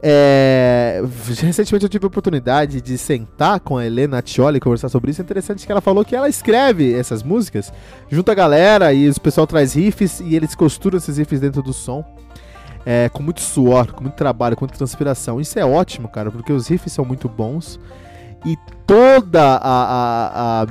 [0.03, 5.11] É, recentemente eu tive a oportunidade de sentar com a Helena Tioli e conversar sobre
[5.11, 5.21] isso.
[5.21, 7.71] É interessante que ela falou que ela escreve essas músicas
[8.09, 11.71] junto a galera e o pessoal traz riffs e eles costuram esses riffs dentro do
[11.71, 12.03] som.
[12.83, 15.39] É, com muito suor, com muito trabalho, com muita transpiração.
[15.39, 17.79] Isso é ótimo, cara, porque os riffs são muito bons
[18.43, 20.65] e toda a, a,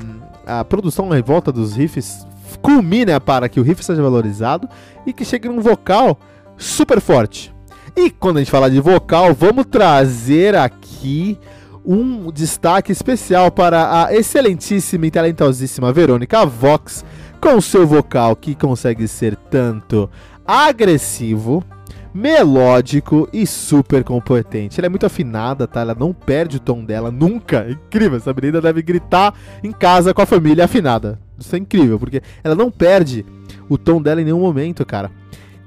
[0.47, 2.27] a, a produção em volta dos riffs
[2.61, 4.69] culmina para que o riff seja valorizado
[5.07, 6.19] e que chegue num vocal
[6.57, 7.55] super forte.
[7.97, 11.39] E quando a gente fala de vocal, vamos trazer aqui
[11.85, 17.05] um destaque especial para a excelentíssima e talentosíssima Verônica Vox,
[17.41, 20.09] com seu vocal que consegue ser tanto
[20.47, 21.65] agressivo
[22.13, 24.79] melódico e super competente.
[24.79, 25.81] Ela é muito afinada, tá?
[25.81, 27.65] Ela não perde o tom dela nunca.
[27.69, 31.19] É incrível, essa menina deve gritar em casa com a família afinada.
[31.39, 33.25] Isso é incrível, porque ela não perde
[33.69, 35.11] o tom dela em nenhum momento, cara.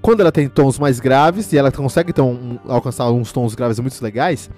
[0.04, 4.00] Quando ela tem tons mais graves e ela consegue então, alcançar uns tons graves muito
[4.04, 4.50] legais,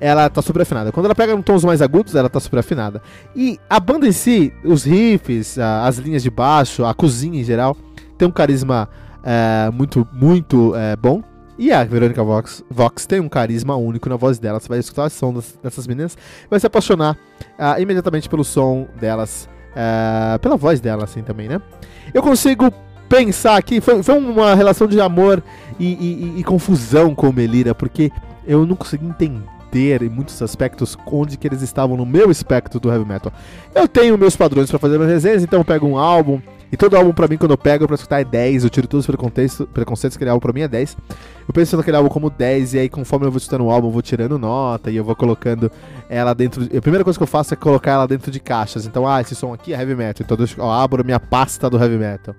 [0.00, 0.90] ela tá super afinada.
[0.90, 3.02] Quando ela pega tons mais agudos, ela tá super afinada.
[3.34, 7.76] E a banda em si, os riffs, as linhas de baixo, a cozinha em geral,
[8.16, 8.88] tem um carisma
[9.22, 11.22] é, muito, muito é, bom.
[11.58, 14.58] E a Verônica Vox, Vox tem um carisma único na voz dela.
[14.58, 16.16] Você vai escutar a som dessas meninas,
[16.48, 17.18] vai se apaixonar
[17.58, 21.60] uh, imediatamente pelo som delas, uh, pela voz dela, assim também, né?
[22.14, 22.72] Eu consigo
[23.08, 25.42] pensar aqui, foi, foi uma relação de amor
[25.78, 28.10] e, e, e, confusão com Melira, porque
[28.46, 32.90] eu não consegui entender em muitos aspectos onde que eles estavam no meu espectro do
[32.90, 33.32] heavy metal.
[33.74, 36.40] Eu tenho meus padrões para fazer minhas resenhas, então eu pego um álbum
[36.70, 39.04] e todo álbum pra mim, quando eu pego pra escutar é 10, eu tiro todos
[39.04, 40.96] os preconceitos, preconceitos aquele álbum pra mim é 10.
[41.48, 43.92] Eu penso naquele álbum como 10, e aí conforme eu vou escutando o álbum, eu
[43.92, 45.70] vou tirando nota e eu vou colocando
[46.08, 46.66] ela dentro.
[46.66, 46.76] De...
[46.76, 48.84] A primeira coisa que eu faço é colocar ela dentro de caixas.
[48.84, 50.26] Então, ah, esse som aqui é heavy metal.
[50.28, 52.34] Então eu abro minha pasta do heavy metal.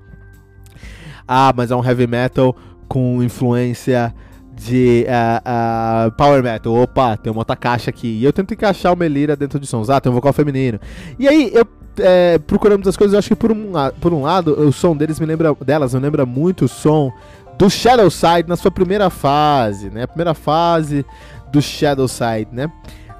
[1.28, 2.56] Ah, mas é um heavy metal
[2.88, 4.14] com influência
[4.56, 6.74] de uh, uh, power metal.
[6.74, 8.08] Opa, tem uma outra caixa aqui.
[8.08, 9.90] E eu tento encaixar o Melira dentro de sons.
[9.90, 10.80] Ah, tem um vocal feminino.
[11.20, 11.66] E aí eu
[12.00, 15.20] é, procurando muitas coisas, eu acho que por um, por um lado, o som deles
[15.20, 17.12] me lembra, delas me lembra muito o som
[17.58, 20.04] do Shadow Side na sua primeira fase, né?
[20.04, 21.06] A primeira fase
[21.52, 22.72] do Shadow Side, né?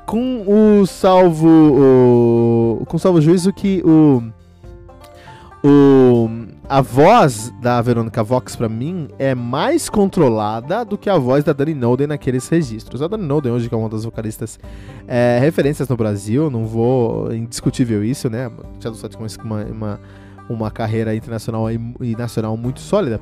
[0.06, 1.48] Com o salvo,
[2.82, 4.24] o, com o salvo juízo que o,
[5.64, 6.30] o
[6.70, 11.54] a voz da Verônica Vox, para mim, é mais controlada do que a voz da
[11.54, 13.02] Dani Noden naqueles registros.
[13.02, 14.60] A Dani Noden, hoje, que é uma das vocalistas
[15.08, 17.34] é, referências no Brasil, não vou.
[17.34, 18.52] indiscutível isso, né?
[18.82, 20.00] Já do com uma, uma,
[20.50, 23.22] uma carreira internacional e nacional muito sólida.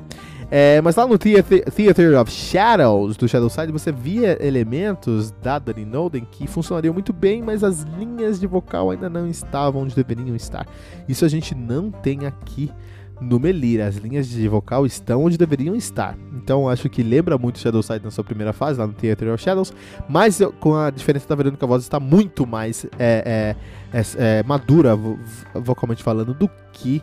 [0.50, 5.84] É, mas lá no Theater of Shadows do Shadow Side você via elementos da Dani
[5.84, 10.34] Noden que funcionariam muito bem, mas as linhas de vocal ainda não estavam onde deveriam
[10.34, 10.66] estar.
[11.08, 12.72] Isso a gente não tem aqui
[13.20, 13.86] no Melira.
[13.86, 16.16] As linhas de vocal estão onde deveriam estar.
[16.34, 19.42] Então acho que lembra muito Shadow Side na sua primeira fase, lá no Theater of
[19.42, 19.72] Shadows,
[20.08, 23.54] mas com a diferença da Verônica a voz está muito mais é,
[23.92, 24.96] é, é, é madura,
[25.54, 27.02] vocalmente falando, do que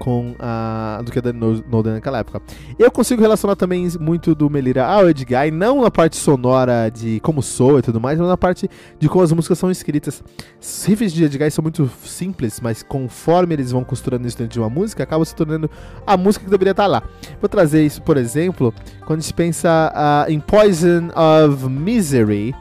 [0.00, 1.34] com a do que a Dan
[1.70, 2.40] Noden naquela época.
[2.78, 7.42] Eu consigo relacionar também muito do Melira ao Edguy, não na parte sonora de como
[7.42, 10.24] soa e tudo mais, mas na parte de como as músicas são escritas.
[10.60, 14.58] Os riffs de Edguy são muito simples, mas conforme eles vão costurando isso dentro de
[14.58, 15.70] uma música, acaba se tornando
[16.06, 17.02] a música que deveria estar lá.
[17.38, 18.72] Vou trazer isso, por exemplo,
[19.04, 22.54] quando a gente pensa uh, em Poison of Misery,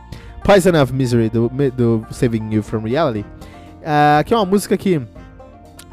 [0.44, 5.02] Poison of Misery do, do Saving You From Reality, uh, que é uma música que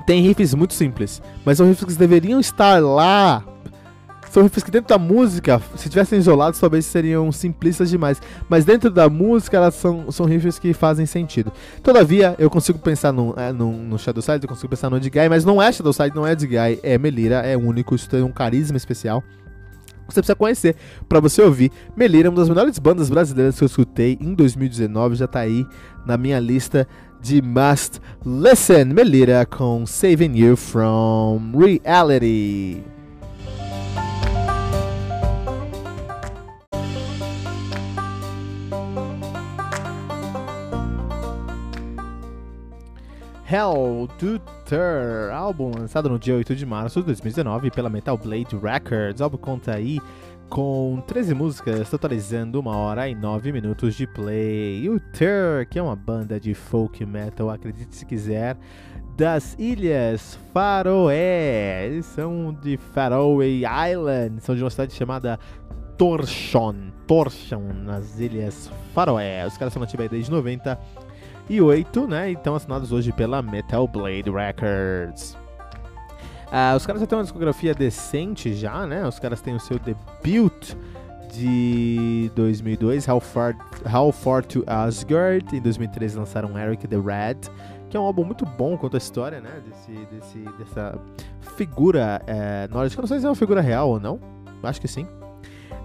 [0.07, 3.45] tem riffs muito simples, mas são riffs que deveriam estar lá.
[4.31, 8.21] São riffs que dentro da música, se tivessem isolados, talvez seriam simplistas demais.
[8.49, 11.53] Mas dentro da música, elas são, são riffs que fazem sentido.
[11.83, 15.29] Todavia, eu consigo pensar no, é, no, no Shadow Side, eu consigo pensar no Edguy,
[15.29, 18.33] mas não é Shadow Side, não é Edguy, é Melira, é único, isso tem um
[18.33, 19.23] carisma especial
[20.09, 20.77] você precisa conhecer
[21.09, 21.71] para você ouvir.
[21.97, 25.67] Melira, uma das melhores bandas brasileiras que eu escutei em 2019, já tá aí
[26.07, 26.87] na minha lista
[27.21, 28.87] de Must Listen.
[28.87, 32.83] Melira com Saving You From Reality.
[43.49, 48.57] Hell to Ter, álbum lançado no dia 8 de março de 2019 pela Metal Blade
[48.57, 49.21] Records.
[49.21, 50.01] O álbum conta aí
[50.49, 54.89] com 13 músicas, totalizando 1 hora e 9 minutos de play.
[54.89, 58.57] O Tur, que é uma banda de folk metal, acredite se quiser,
[59.17, 61.87] das Ilhas Faroé.
[61.87, 65.39] Eles são de Faroe Island, são de uma cidade chamada
[65.97, 69.47] Torshon, Torshon, nas Ilhas Faroé.
[69.47, 72.31] Os caras são nativos aí desde 98, né?
[72.31, 75.37] E estão assinados hoje pela Metal Blade Records.
[76.47, 79.07] Uh, os caras já têm uma discografia decente já, né?
[79.07, 80.75] Os caras têm o seu debut
[81.33, 83.57] de 2002, How Far,
[83.93, 85.57] How Far to Asgard.
[85.57, 87.51] Em 2013 lançaram Eric the Red,
[87.91, 89.61] que é um álbum muito bom conta a história, né?
[89.67, 90.99] Desse, desse, dessa
[91.57, 93.03] figura é, nórdica.
[93.03, 94.21] Não sei se é uma figura real ou não.
[94.63, 95.07] Acho que sim.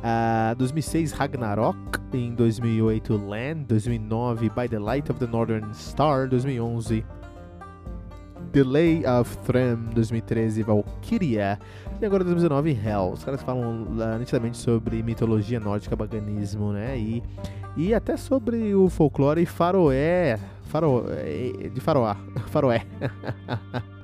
[0.02, 1.78] Uh, 2006 Ragnarok,
[2.14, 7.06] em 2008 Land, 2009 By the Light of the Northern Star, 2011
[8.52, 11.58] Delay of Threm 2013, Valkyria.
[12.02, 13.12] E agora 2019, Hell.
[13.14, 16.98] Os caras falam uh, nitidamente sobre mitologia nórdica, paganismo, né?
[16.98, 17.24] E,
[17.78, 20.38] e até sobre o folclore faroé.
[20.64, 21.70] Faroé.
[21.74, 22.18] De faroá.
[22.52, 22.86] Faroé.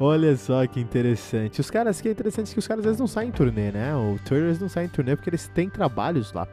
[0.00, 1.60] Olha só que interessante.
[1.60, 3.94] Os caras, que é interessante que os caras às vezes não saem em turnê, né?
[3.96, 6.46] O Tours não saem em turnê porque eles têm trabalhos lá.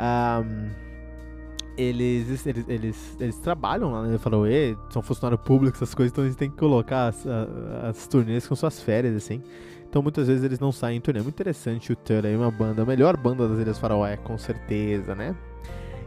[0.00, 0.91] Um,
[1.76, 4.18] eles, eles, eles, eles trabalham lá, né?
[4.18, 4.44] Falou,
[4.90, 7.26] são funcionários públicos, essas coisas, então eles têm que colocar as,
[7.88, 9.42] as turnês com suas férias, assim.
[9.88, 11.20] Então muitas vezes eles não saem em turnê.
[11.20, 15.14] Muito interessante o Tur aí, uma banda, a melhor banda das Ilhas Faroé, com certeza,
[15.14, 15.36] né?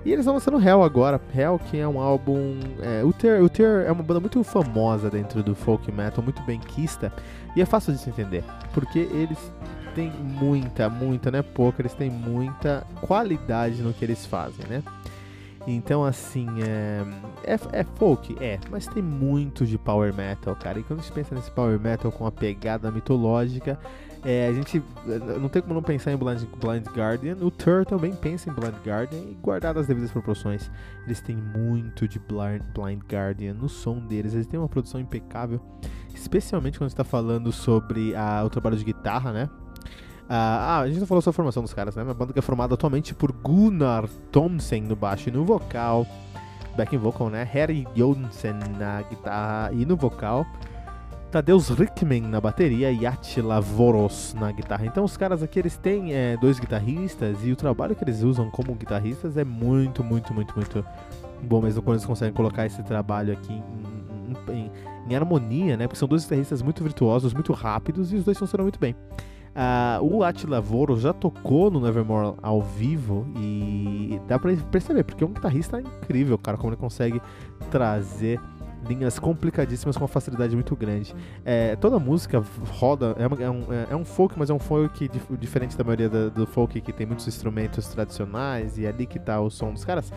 [0.04, 1.20] E eles estão lançando Hell agora.
[1.36, 2.60] Hell, que é um álbum.
[2.82, 6.42] É, o Ter, o Ter é uma banda muito famosa dentro do folk metal, muito
[6.44, 7.12] benquista.
[7.56, 8.44] E é fácil de se entender.
[8.72, 9.52] Porque eles
[9.96, 14.84] têm muita, muita, não é pouca, eles têm muita qualidade no que eles fazem, né?
[15.68, 17.04] Então, assim, é,
[17.44, 18.36] é, é, folk?
[18.40, 20.80] É, mas tem muito de power metal, cara.
[20.80, 23.80] E quando a gente pensa nesse power metal com a pegada mitológica,
[24.24, 24.82] é, a gente
[25.40, 27.38] não tem como não pensar em Blind, Blind Guardian.
[27.42, 30.70] O Tur também pensa em Blind Guardian e guardado as devidas proporções.
[31.06, 34.34] Eles têm muito de Blind, Blind Guardian no som deles.
[34.34, 35.60] Eles têm uma produção impecável,
[36.14, 39.50] especialmente quando está falando sobre a, o trabalho de guitarra, né?
[40.28, 42.04] Ah, a gente não falou sobre a formação dos caras, né?
[42.04, 46.06] Uma banda que é formada atualmente por Gunnar Thomsen no baixo e no vocal,
[46.76, 47.48] backing vocal, né?
[47.52, 50.46] Harry Jonsen na guitarra e no vocal,
[51.32, 54.86] Tadeusz Rickman na bateria e Attila Voros na guitarra.
[54.86, 58.50] Então os caras aqui eles têm é, dois guitarristas e o trabalho que eles usam
[58.50, 60.86] como guitarristas é muito, muito, muito, muito
[61.44, 64.72] bom mesmo quando eles conseguem colocar esse trabalho aqui em, em,
[65.08, 65.88] em harmonia, né?
[65.88, 68.96] Porque são dois guitarristas muito virtuosos, muito rápidos e os dois funcionam muito bem.
[69.56, 75.24] Uh, o Attila Voro já tocou no Nevermore ao vivo e dá pra perceber, porque
[75.24, 77.22] é um guitarrista incrível, cara, como ele consegue
[77.72, 78.38] trazer
[78.86, 81.16] linhas complicadíssimas com uma facilidade muito grande.
[81.44, 85.08] É, toda música roda, é, é, um, é, é, um folk, mas é um folk
[85.08, 89.06] dif diferente da maioria da, do folk que tem muitos instrumentos tradicionais e é ali
[89.06, 90.12] que tá o som dos caras.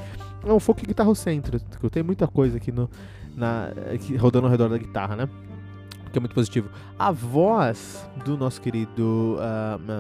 [0.45, 2.91] É um folk guitarrocêntrico, tem muita coisa aqui no,
[3.37, 3.71] na,
[4.19, 5.29] rodando ao redor da guitarra, né?
[6.09, 6.69] Que é muito positivo.
[6.99, 9.93] A voz do nosso querido uh,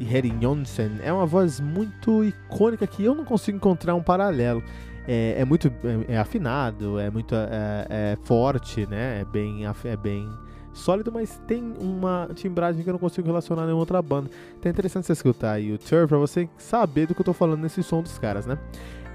[0.00, 4.62] um, Harry Jonsen é uma voz muito icônica que eu não consigo encontrar um paralelo.
[5.06, 9.20] É, é muito é, é, afinado, é muito é, é, forte, né?
[9.20, 10.28] É bem, é bem
[10.72, 14.30] sólido, mas tem uma timbragem que eu não consigo relacionar a nenhuma outra banda.
[14.58, 17.32] Então é interessante você escutar aí o Tur pra você saber do que eu tô
[17.32, 18.58] falando nesse som dos caras, né?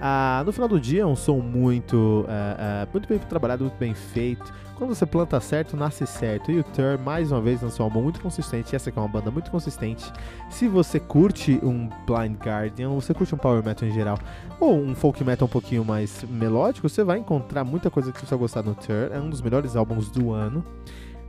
[0.01, 3.77] Ah, no final do dia é um som muito, uh, uh, muito bem trabalhado, muito
[3.77, 4.53] bem feito.
[4.79, 6.49] Quando você planta certo, nasce certo.
[6.49, 8.73] E o Tur, mais uma vez, lançou um álbum muito consistente.
[8.73, 10.09] Essa aqui é uma banda muito consistente.
[10.49, 14.17] Se você curte um Blind Guardian, ou você curte um Power Metal em geral,
[14.57, 18.27] ou um Folk Metal um pouquinho mais melódico, você vai encontrar muita coisa que você
[18.27, 19.11] vai gostar no Tur.
[19.11, 20.63] É um dos melhores álbuns do ano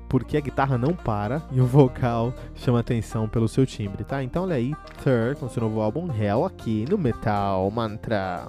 [0.08, 4.22] porque a guitarra não para e o vocal chama atenção pelo seu timbre, tá?
[4.22, 8.46] Então olha aí, Third, com seu novo álbum Hell aqui no Metal Mantra.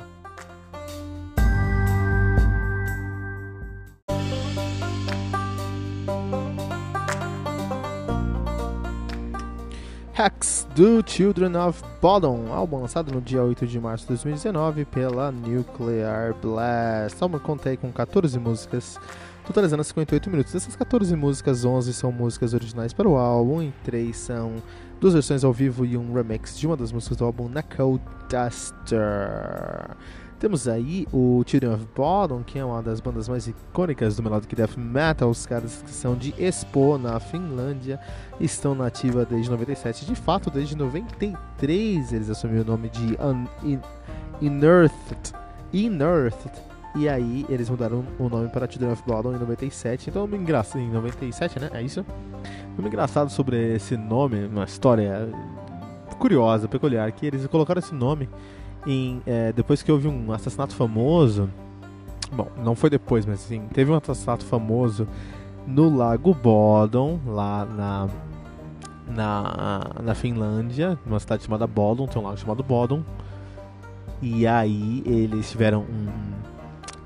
[10.21, 15.31] Hex do Children of Bodom, álbum lançado no dia 8 de março de 2019 pela
[15.31, 17.19] Nuclear Blast.
[17.19, 18.99] O álbum conta aí com 14 músicas
[19.47, 20.53] totalizando 58 minutos.
[20.53, 24.61] Dessas 14 músicas, 11 são músicas originais para o álbum e 3 são
[24.99, 27.99] duas versões ao vivo e um remix de uma das músicas do álbum Knuckle
[28.29, 29.97] Duster.
[30.41, 34.55] Temos aí o Children of Bodom, que é uma das bandas mais icônicas do Melodic
[34.55, 35.29] Death Metal.
[35.29, 37.99] Os caras que são de Espoo, na Finlândia,
[38.39, 40.03] estão na ativa desde 97.
[40.03, 43.79] De fato, desde 93 eles assumiram o nome de Un In.
[45.71, 46.51] Inearthed
[46.95, 50.09] E aí eles mudaram o nome para Children of Bodom em 97.
[50.09, 50.81] Então, nome engraçado.
[50.81, 51.69] Em 97, né?
[51.71, 52.03] É isso?
[52.79, 55.29] Um engraçado sobre esse nome, uma história
[56.17, 58.27] curiosa, peculiar, que eles colocaram esse nome
[58.85, 61.49] em, é, depois que houve um assassinato famoso.
[62.31, 65.07] Bom, não foi depois, mas assim, teve um assassinato famoso
[65.67, 68.09] no Lago Bodom, lá na,
[69.07, 73.03] na, na Finlândia, numa cidade chamada Bodom, tem um lago chamado Bodom.
[74.21, 76.07] E aí eles tiveram um.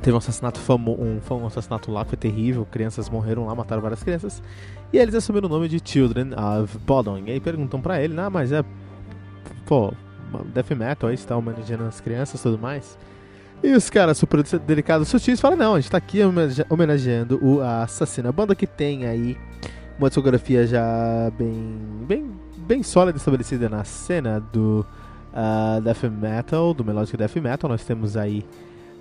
[0.01, 1.01] Teve um assassinato famoso.
[1.01, 2.65] Um, um assassinato lá foi terrível.
[2.69, 4.43] Crianças morreram lá, mataram várias crianças.
[4.91, 7.17] E eles assumiram o nome de Children of Bodom.
[7.19, 8.63] E aí perguntam pra ele, ah, mas é.
[9.65, 9.93] Pô,
[10.43, 12.97] death metal aí, está homenageando as crianças e tudo mais.
[13.63, 16.19] E os caras super delicados sutis falam, não, a gente tá aqui
[16.69, 18.29] homenageando o assassino.
[18.29, 19.37] A banda que tem aí
[19.97, 24.85] uma discografia já bem, bem, bem sólida estabelecida na cena do
[25.33, 27.69] uh, death metal, do melodic death metal.
[27.69, 28.45] Nós temos aí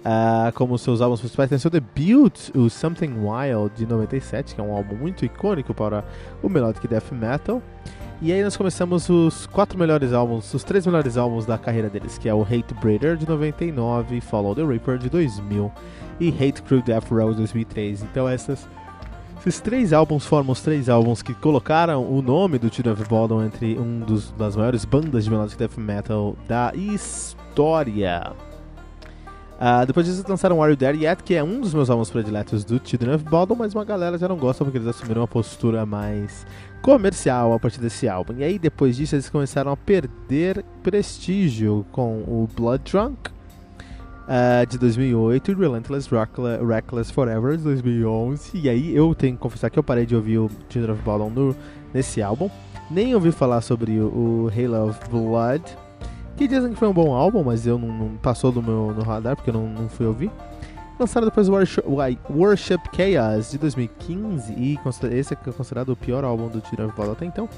[0.05, 4.65] uh, como seus álbuns principais, tem seu debut, o Something Wild de 97, que é
[4.65, 6.05] um álbum muito icônico para
[6.43, 7.63] o melodic death metal.
[8.23, 12.17] E aí nós começamos os quatro melhores álbuns, os três melhores álbuns da carreira deles,
[12.17, 15.71] que é o Hate Breeder de 99, Follow the Reaper de 2000
[16.21, 18.03] e Hate Crew Death Row de 2003.
[18.03, 18.67] Então essas
[19.47, 23.43] esses três álbuns formam os três álbuns que colocaram o nome do Children of Bodom
[23.43, 28.33] entre um dos, das maiores bandas de melodic death metal da história.
[29.55, 32.65] Uh, depois disso lançaram Are You There Yet, que é um dos meus álbuns prediletos
[32.65, 35.87] do Children of Bodom, mas uma galera já não gosta porque eles assumiram uma postura
[35.87, 36.45] mais
[36.83, 38.35] comercial a partir desse álbum.
[38.39, 43.31] E aí depois disso eles começaram a perder prestígio com o Blood Drunk,
[44.25, 46.09] uh, de 2008 e Relentless
[46.67, 48.59] Reckless Forever de 2011.
[48.59, 51.57] E aí eu tenho que confessar que eu parei de ouvir o Children of no,
[51.93, 52.51] nesse álbum.
[52.91, 55.65] Nem ouvi falar sobre o, o Halo of Blood,
[56.37, 59.03] que dizem que foi um bom álbum, mas eu não, não passou do meu no
[59.03, 60.31] radar porque eu não, não fui ouvir.
[60.99, 61.83] Lançaram depois Worship,
[62.31, 64.79] Worship Chaos de 2015 e
[65.13, 66.63] esse é considerado o pior álbum do
[66.95, 67.49] Bodom até então.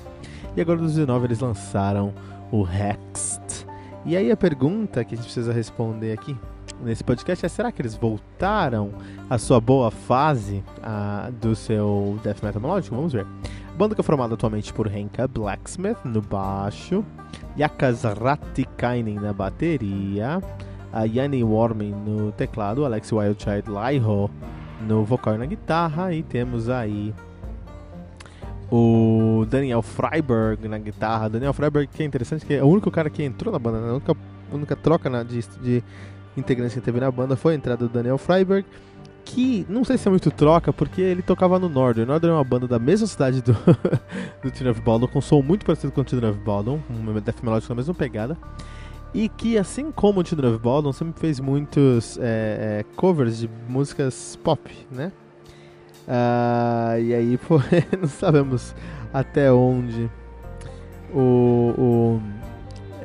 [0.56, 2.14] E agora, em 2019, eles lançaram
[2.50, 3.66] o Hexed.
[4.06, 6.34] E aí a pergunta que a gente precisa responder aqui
[6.80, 8.90] nesse podcast é: será que eles voltaram
[9.28, 12.96] à sua boa fase a, do seu death metal melódico?
[12.96, 13.26] Vamos ver.
[13.76, 17.04] Banda que é formada atualmente por Henka Blacksmith no baixo,
[17.58, 20.40] Yakas Ratikainen na bateria,
[20.90, 24.30] a Yanni Warmin no teclado, Alex Wildchild Laiho
[24.80, 27.12] no vocal e na guitarra, e temos aí
[28.72, 31.28] o Daniel Freiberg na guitarra.
[31.28, 33.90] Daniel Freiberg, que é interessante, que é o único cara que entrou na banda, né?
[33.90, 35.84] a única, a única troca na, de, de
[36.34, 38.66] integrantes que teve na banda foi a entrada do Daniel Freiberg,
[39.26, 42.08] que não sei se é muito troca, porque ele tocava no Northern.
[42.08, 43.52] Northern é uma banda da mesma cidade do,
[44.42, 47.42] do Teen of Baldwin, com som muito parecido com o Teen of Baldwin, um death
[47.42, 48.38] melódico na mesma pegada.
[49.12, 53.50] E que, assim como o Teen of Baldwin, sempre fez muitos é, é, covers de
[53.68, 55.10] músicas pop, né?
[56.06, 57.60] Uh, e aí, pô,
[58.00, 58.76] não sabemos
[59.12, 60.08] até onde
[61.12, 62.22] o, o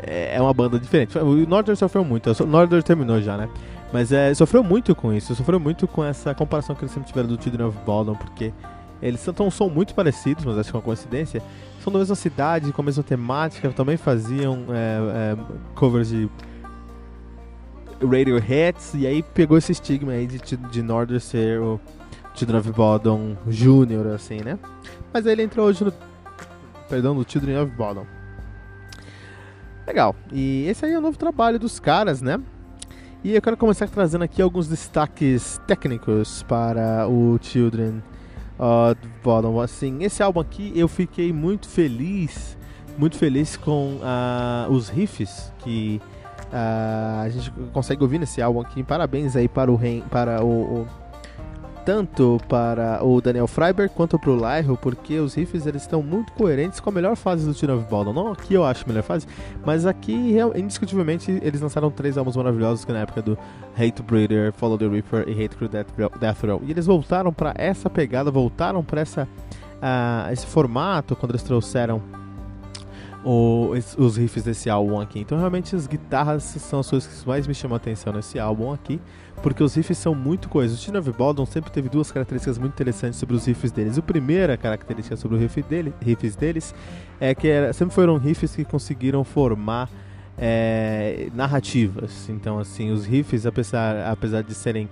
[0.03, 1.17] é, é uma banda diferente.
[1.17, 3.49] O Northern sofreu muito, o Northern terminou já, né?
[3.92, 7.28] Mas é, sofreu muito com isso, sofreu muito com essa comparação que eles sempre tiveram
[7.28, 8.54] do Children of Baldwin, porque
[9.02, 11.42] eles tão, são muito parecidos, mas acho que é uma coincidência.
[11.84, 15.38] São da mesma cidade, com a mesma temática, também faziam é, é,
[15.76, 16.30] covers de
[18.02, 21.80] radio hits, e aí pegou esse estigma aí de, de Northern ser o
[22.36, 24.58] Children of Baldwin Jr., assim, né?
[25.14, 25.94] Mas aí ele entrou hoje no.
[26.88, 28.06] Perdão, no Children of Baldwin.
[29.86, 30.16] Legal.
[30.32, 32.39] E esse aí é o novo trabalho dos caras, né?
[33.24, 38.01] E eu quero começar trazendo aqui alguns destaques técnicos para o Children
[38.57, 39.61] of Bottom.
[39.61, 42.57] Assim, esse álbum aqui eu fiquei muito feliz,
[42.97, 46.01] muito feliz com uh, os riffs que
[46.47, 48.82] uh, a gente consegue ouvir nesse álbum aqui.
[48.82, 50.88] Parabéns aí para o, para o, o
[51.86, 56.32] tanto para o Daniel Freiberg quanto para o Lyro, porque os riffs eles estão muito
[56.34, 58.13] coerentes com a melhor fase do Tune of Baldwin.
[58.13, 59.27] Não aqui eu acho a melhor fase,
[59.65, 63.38] mas aqui indiscutivelmente eles lançaram três álbuns maravilhosos que na época do
[63.77, 65.88] Hate Breeder, Follow the Reaper e Hate Crew Death,
[66.19, 66.61] Death Row.
[66.65, 69.27] E eles voltaram para essa pegada, voltaram para essa
[69.82, 72.01] uh, esse formato quando eles trouxeram
[73.24, 75.19] o, os riffs desse álbum aqui.
[75.19, 78.71] Então realmente as guitarras são as coisas que mais me chamam a atenção nesse álbum
[78.71, 79.00] aqui
[79.41, 80.79] porque os riffs são muito coisas.
[80.79, 83.97] O Teen of Baldwin sempre teve duas características muito interessantes sobre os riffs deles.
[83.97, 86.75] A primeira característica sobre os riff dele, riffs deles
[87.20, 89.89] é que era, sempre foram riffs que conseguiram formar
[90.37, 92.29] é, narrativas.
[92.29, 94.87] Então, assim, os riffs, apesar, apesar de serem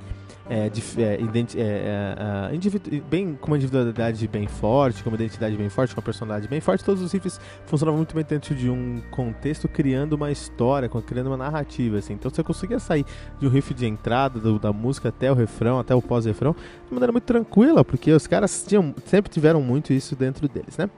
[0.50, 0.66] é,
[1.02, 2.16] é, identi é,
[2.52, 6.48] é bem, com uma individualidade bem forte, com uma identidade bem forte, com uma personalidade
[6.48, 10.90] bem forte, todos os riffs funcionavam muito bem dentro de um contexto, criando uma história,
[11.06, 12.14] criando uma narrativa, assim.
[12.14, 13.06] Então você conseguia sair
[13.40, 16.56] de um riff de entrada do, da música até o refrão, até o pós-refrão,
[16.88, 20.90] de maneira muito tranquila, porque os caras tinham, sempre tiveram muito isso dentro deles, né?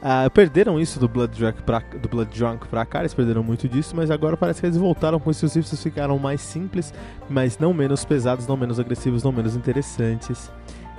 [0.00, 3.68] Uh, perderam isso do Blood, Drunk pra, do Blood Drunk pra cá, eles perderam muito
[3.68, 6.94] disso, mas agora parece que eles voltaram com esses riffs ficaram mais simples,
[7.28, 10.50] mas não menos pesados, não menos agressivos, não menos interessantes.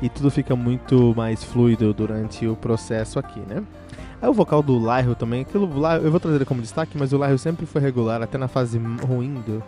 [0.04, 3.64] E tudo fica muito mais fluido durante o processo aqui, né?
[4.22, 5.66] Aí o vocal do Lyro também, aquilo,
[6.04, 8.78] eu vou trazer ele como destaque, mas o Lyro sempre foi regular, até na fase
[8.78, 9.64] ruim do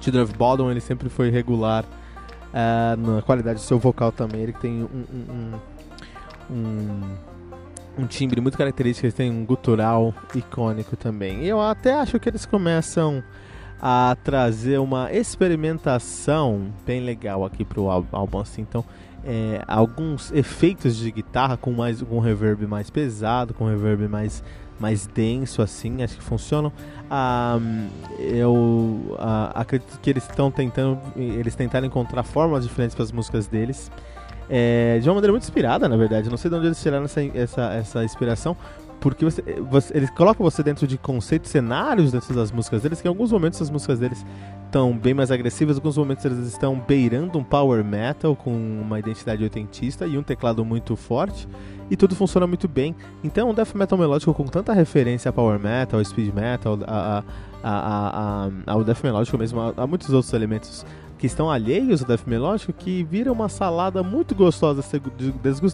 [0.00, 4.40] Children of Bodom, ele sempre foi regular uh, na qualidade do seu vocal também.
[4.40, 5.54] Ele tem um, um,
[6.50, 7.02] um, um
[7.98, 11.44] um timbre muito característico, eles têm um gutural icônico também.
[11.44, 13.22] E eu até acho que eles começam
[13.80, 18.62] a trazer uma experimentação bem legal aqui pro álbum, assim.
[18.62, 18.84] Então,
[19.24, 24.42] é, alguns efeitos de guitarra com mais com reverb mais pesado, com reverb mais
[24.80, 26.72] mais denso assim, acho que funcionam.
[27.08, 27.58] Ah,
[28.18, 33.46] eu ah, acredito que eles estão tentando, eles tentaram encontrar formas diferentes para as músicas
[33.46, 33.92] deles.
[34.48, 36.28] É, de uma maneira muito inspirada, na verdade.
[36.28, 38.56] Não sei de onde eles tiraram essa, essa, essa inspiração,
[39.02, 43.08] porque você, você, eles colocam você dentro de conceitos, cenários dentro das músicas deles, que
[43.08, 44.24] em alguns momentos as músicas deles
[44.64, 49.00] estão bem mais agressivas, em alguns momentos eles estão beirando um power metal com uma
[49.00, 51.48] identidade oitentista e um teclado muito forte,
[51.90, 52.94] e tudo funciona muito bem.
[53.24, 57.24] Então, um death metal melódico com tanta referência a power metal, speed metal, a, a,
[57.64, 60.86] a, a, ao death melódico mesmo, a muitos outros elementos
[61.22, 64.82] que estão alheios ao death melódico que vira uma salada muito gostosa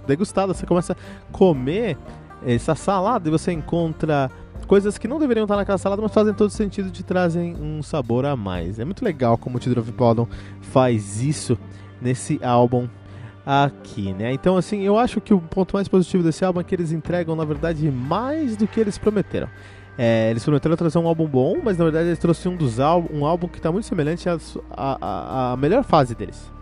[0.06, 0.52] degustada.
[0.52, 1.96] Você começa a comer
[2.46, 4.30] essa salada e você encontra
[4.66, 8.26] coisas que não deveriam estar naquela salada, mas fazem todo sentido e trazem um sabor
[8.26, 8.78] a mais.
[8.78, 10.28] É muito legal como o of Bodom
[10.60, 11.56] faz isso
[11.98, 12.86] nesse álbum
[13.46, 14.34] aqui, né?
[14.34, 17.34] Então, assim, eu acho que o ponto mais positivo desse álbum é que eles entregam,
[17.34, 19.48] na verdade, mais do que eles prometeram.
[20.00, 23.48] É, eles prometeram trazer um álbum bom, mas na verdade eles trouxeram um, um álbum
[23.48, 26.52] que está muito semelhante à, melhor fase deles.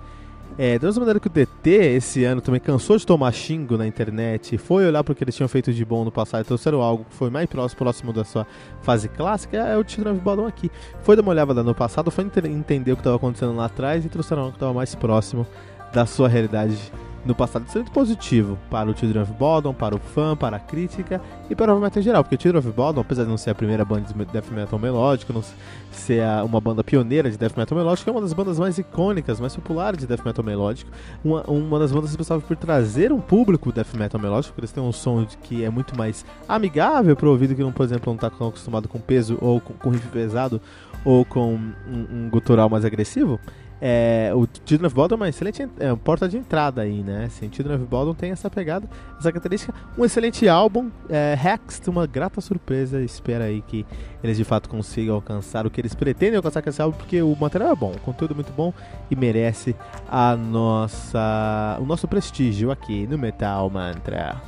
[0.59, 3.87] É, da mesma maneira que o DT esse ano também cansou de tomar xingo na
[3.87, 6.81] internet, foi olhar para o que eles tinham feito de bom no passado e trouxeram
[6.81, 8.47] algo que foi mais próximo, próximo da sua
[8.81, 10.71] fase clássica, é o of Bodom aqui.
[11.03, 14.09] Foi dar uma olhada no passado, foi entender o que estava acontecendo lá atrás e
[14.09, 15.47] trouxeram algo que estava mais próximo
[15.93, 16.91] da sua realidade
[17.27, 21.21] no passado muito positivo para o Children of Bodom, para o fã, para a crítica
[21.51, 23.51] e para o metal em geral, porque o Children of Bodom, apesar de não ser
[23.51, 25.43] a primeira banda de death metal melódico, não
[25.91, 29.55] ser uma banda pioneira de death metal melódico, é uma das bandas mais icônicas, mais
[29.55, 30.91] populares de death metal melódico,
[31.25, 34.83] uma, uma das bandas responsáveis por trazer um público death metal melódico, porque eles têm
[34.83, 38.15] um som que é muito mais amigável para o ouvido que, não, por exemplo, não
[38.15, 40.61] está acostumado com peso ou com, com riff pesado
[41.05, 43.41] ou com um, um gutural mais agressivo.
[43.81, 47.25] É, o Children of é uma excelente é, porta de entrada aí, né?
[47.27, 48.89] Assim, Children of tem essa pegada,
[49.19, 49.75] essa característica.
[49.99, 53.03] Um excelente álbum, é, Hex, uma grata surpresa.
[53.03, 53.85] Espera aí que
[54.23, 57.37] eles de fato consigam alcançar o que eles pretendem alcançar com esse álbum, porque o
[57.37, 58.73] material é bom, o conteúdo é muito bom
[59.11, 59.77] e merece
[60.09, 64.41] a nossa, o nosso prestígio aqui no Metal Mantra.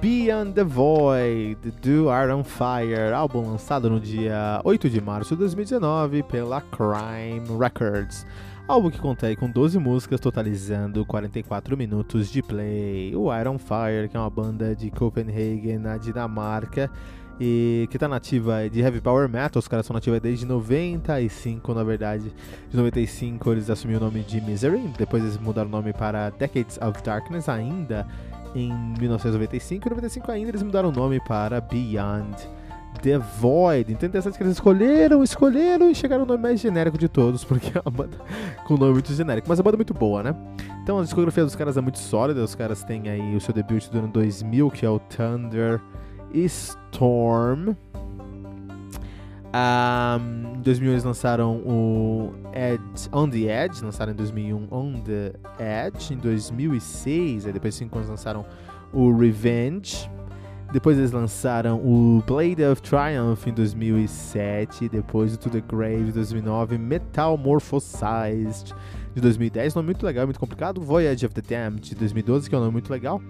[0.00, 6.22] Beyond the Void, do Iron Fire, álbum lançado no dia 8 de março de 2019
[6.22, 8.26] pela Crime Records.
[8.66, 13.14] Álbum que contém com 12 músicas, totalizando 44 minutos de play.
[13.14, 16.90] O Iron Fire, que é uma banda de Copenhagen, na Dinamarca,
[17.38, 19.60] e que está nativa de heavy power metal.
[19.60, 22.32] Os caras são nativos desde 95, na verdade.
[22.70, 26.78] De 95 eles assumiram o nome de Misery, depois eles mudaram o nome para Decades
[26.78, 28.06] of Darkness, ainda
[28.54, 29.86] em 1995.
[29.86, 32.36] Em 95 ainda eles mudaram o nome para Beyond
[33.02, 33.92] the Void.
[33.92, 37.42] Então é interessante que eles escolheram, escolheram e chegaram no nome mais genérico de todos,
[37.44, 38.18] porque é uma banda
[38.64, 39.48] com nome muito genérico.
[39.48, 40.34] Mas é uma banda muito boa, né?
[40.82, 42.42] Então a discografia dos caras é muito sólida.
[42.42, 45.80] Os caras têm aí o seu debut do ano 2000, que é o Thunder
[46.32, 47.74] Storm.
[49.52, 55.32] Um, em 2001 eles lançaram o Edge, On the Edge, lançaram em 2001 On the
[55.58, 56.14] Edge.
[56.14, 58.44] Em 2006, aí depois de 5 anos lançaram
[58.92, 60.08] o Revenge.
[60.72, 64.88] Depois eles lançaram o Blade of Triumph em 2007.
[64.88, 66.78] Depois o To the Grave em 2009.
[66.78, 68.72] Metamorphosized
[69.12, 70.80] de 2010, nome muito legal, muito complicado.
[70.80, 73.20] Voyage of the Damned de 2012, que é um nome muito legal.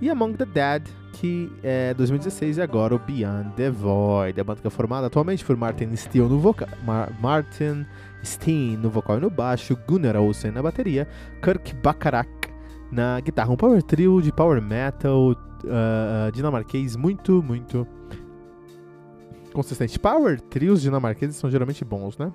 [0.00, 4.40] E Among the Dead, que é 2016 e agora o Beyond the Void.
[4.40, 7.86] A banda que é formada atualmente por Martin Steele no vocal, Mar Martin
[8.22, 11.06] Steen no vocal e no baixo, Gunnar Olsen na bateria,
[11.42, 12.28] Kirk Bacharach
[12.90, 13.52] na guitarra.
[13.52, 17.86] Um power trio de power metal uh, dinamarquês muito, muito
[19.52, 19.98] consistente.
[19.98, 22.32] Power trios dinamarqueses são geralmente bons, né?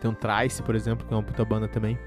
[0.00, 1.98] Tem um Trice, por exemplo, que é uma puta banda também.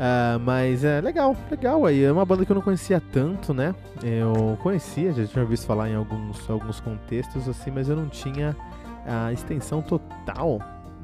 [0.00, 2.02] Uh, mas é legal, legal aí.
[2.02, 3.74] É uma banda que eu não conhecia tanto, né?
[4.02, 8.56] Eu conhecia, já tinha visto falar em alguns, alguns contextos assim, mas eu não tinha
[9.04, 10.58] a extensão total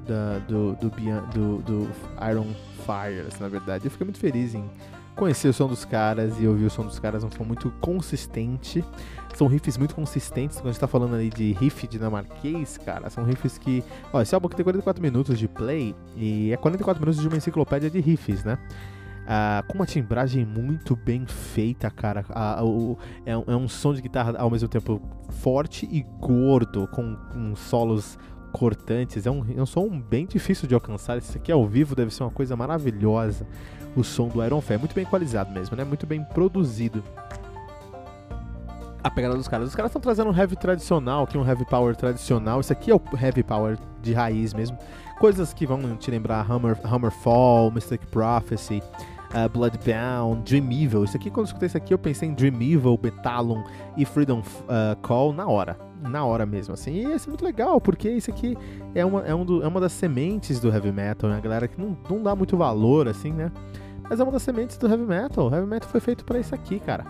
[0.07, 1.91] da, do, do, do, do
[2.31, 2.47] Iron
[2.87, 3.85] Fire, assim, na verdade.
[3.85, 4.65] Eu fiquei muito feliz em
[5.17, 8.85] conhecer o som dos caras e ouvir o som dos caras, um som muito consistente.
[9.35, 10.59] São riffs muito consistentes.
[10.59, 13.83] Quando a gente tá falando ali de riff dinamarquês, cara, são riffs que.
[14.13, 17.37] Ó, esse álbum aqui tem 44 minutos de play e é 44 minutos de uma
[17.37, 18.59] enciclopédia de riffs, né?
[19.27, 22.25] Ah, com uma timbragem muito bem feita, cara.
[22.31, 25.03] Ah, o, é, é, um som de guitarra ao mesmo tempo
[25.41, 28.17] forte e gordo, com, com solos
[28.53, 29.27] cortantes.
[29.27, 31.19] É um, é um som bem difícil de alcançar.
[31.19, 33.47] Esse aqui ao vivo deve ser uma coisa maravilhosa.
[33.97, 35.83] O som do Iron Fé muito bem equalizado mesmo, né?
[35.83, 37.03] Muito bem produzido.
[39.03, 39.69] A pegada dos caras.
[39.69, 42.61] Os caras estão trazendo um heavy tradicional, que é um heavy power tradicional.
[42.61, 44.77] Esse aqui é o heavy power de raiz mesmo.
[45.19, 48.83] Coisas que vão te lembrar Hammer, Hammerfall, Mystic Prophecy,
[49.31, 51.05] uh, Bloodbound, Dream Evil.
[51.05, 53.63] Isso aqui, quando eu escutei isso aqui, eu pensei em Dream Evil, Betalon
[53.97, 56.93] e Freedom uh, Call na hora na hora mesmo, assim.
[56.93, 58.57] E isso é muito legal, porque isso aqui
[58.95, 61.37] é uma, é, um do, é uma das sementes do heavy metal, né?
[61.37, 63.51] A galera que não, não dá muito valor, assim, né?
[64.09, 65.49] Mas é uma das sementes do heavy metal.
[65.49, 67.05] O heavy metal foi feito para isso aqui, cara.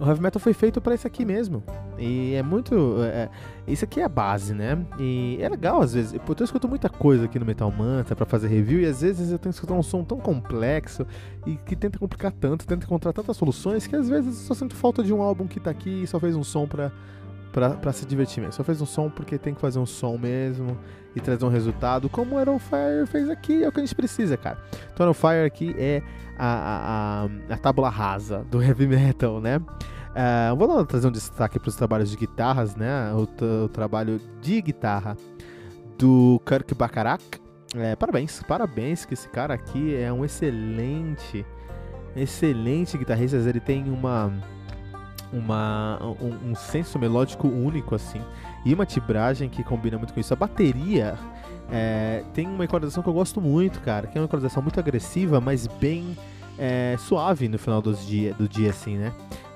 [0.00, 1.62] O heavy metal foi feito para isso aqui mesmo.
[1.98, 2.96] E é muito.
[3.02, 3.30] É,
[3.66, 4.84] isso aqui é a base, né?
[4.98, 6.12] E é legal às vezes.
[6.12, 9.30] Eu tô escutando muita coisa aqui no Metal Mantra para fazer review e às vezes
[9.30, 11.06] eu tenho que escutar um som tão complexo
[11.46, 14.74] e que tenta complicar tanto, tenta encontrar tantas soluções que às vezes eu só sinto
[14.74, 16.90] falta de um álbum que tá aqui e só fez um som pra
[17.54, 18.52] pra se divertir mesmo.
[18.52, 20.76] Só fez um som porque tem que fazer um som mesmo
[21.14, 23.94] e trazer um resultado, como o Iron Fire fez aqui, é o que a gente
[23.94, 24.58] precisa, cara.
[24.92, 26.02] Então, Iron Fire aqui é
[26.36, 29.58] a, a, a tábula rasa do heavy metal, né?
[29.58, 33.12] Uh, vou trazer um destaque para os trabalhos de guitarras, né?
[33.12, 35.16] O, o, trabalho de guitarra
[35.96, 37.24] do Kirk Bacharach.
[37.76, 41.44] É, parabéns, parabéns que esse cara aqui é um excelente,
[42.14, 43.36] excelente guitarrista.
[43.36, 44.32] Ele tem uma
[45.32, 48.20] uma, um, um, senso melódico único, assim,
[48.64, 50.32] e uma tibragem que combina muito com isso.
[50.32, 51.18] A bateria
[51.70, 55.40] é, tem uma equalização que eu gosto muito, cara, que é uma equalização muito agressiva,
[55.40, 56.16] mas bem
[56.58, 59.12] é, suave no final dos dia, do dia, assim, né?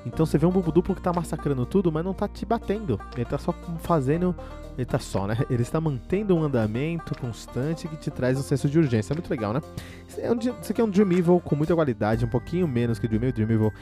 [0.06, 2.98] Então você vê um bumbo duplo que tá massacrando tudo, mas não tá te batendo.
[3.14, 4.34] Ele tá só fazendo.
[4.76, 5.36] Ele tá só, né?
[5.50, 9.12] Ele está mantendo um andamento constante que te traz um senso de urgência.
[9.12, 9.60] É muito legal, né?
[10.08, 10.28] Isso, é
[10.70, 13.32] aqui é um Dream Evil com muita qualidade, um pouquinho menos que Dream Evil.
[13.32, 13.72] Dream Evil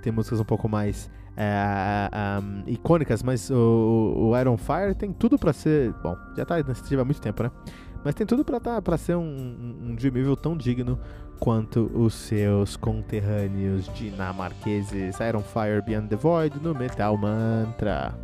[0.00, 5.38] tem músicas um pouco mais é, um, icônicas, mas o, o, Iron Fire tem tudo
[5.38, 5.92] para ser.
[6.02, 7.50] Bom, já tá nesse há muito tempo, né?
[8.04, 9.22] Mas tem tudo para tá, pra ser um,
[9.82, 10.98] um Dream Evil tão digno
[11.40, 15.18] quanto os seus conterrâneos dinamarqueses.
[15.20, 18.14] Iron Fire Beyond the Void no Metal Mantra.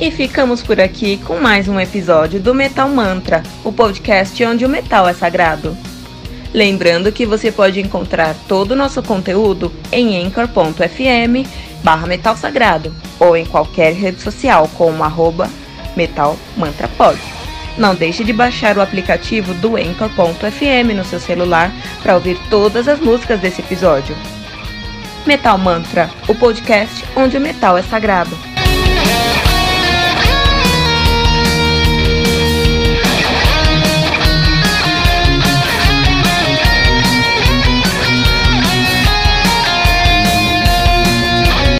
[0.00, 4.68] E ficamos por aqui com mais um episódio do Metal Mantra, o podcast onde o
[4.68, 5.76] metal é sagrado.
[6.54, 11.46] Lembrando que você pode encontrar todo o nosso conteúdo em anchor.fm
[11.84, 15.50] barra Metal Sagrado ou em qualquer rede social como arroba
[15.94, 17.20] Metal Mantra Pod.
[17.76, 21.70] Não deixe de baixar o aplicativo do Anchor.fm no seu celular
[22.02, 24.16] para ouvir todas as músicas desse episódio.
[25.26, 28.49] Metal Mantra, o podcast onde o metal é sagrado.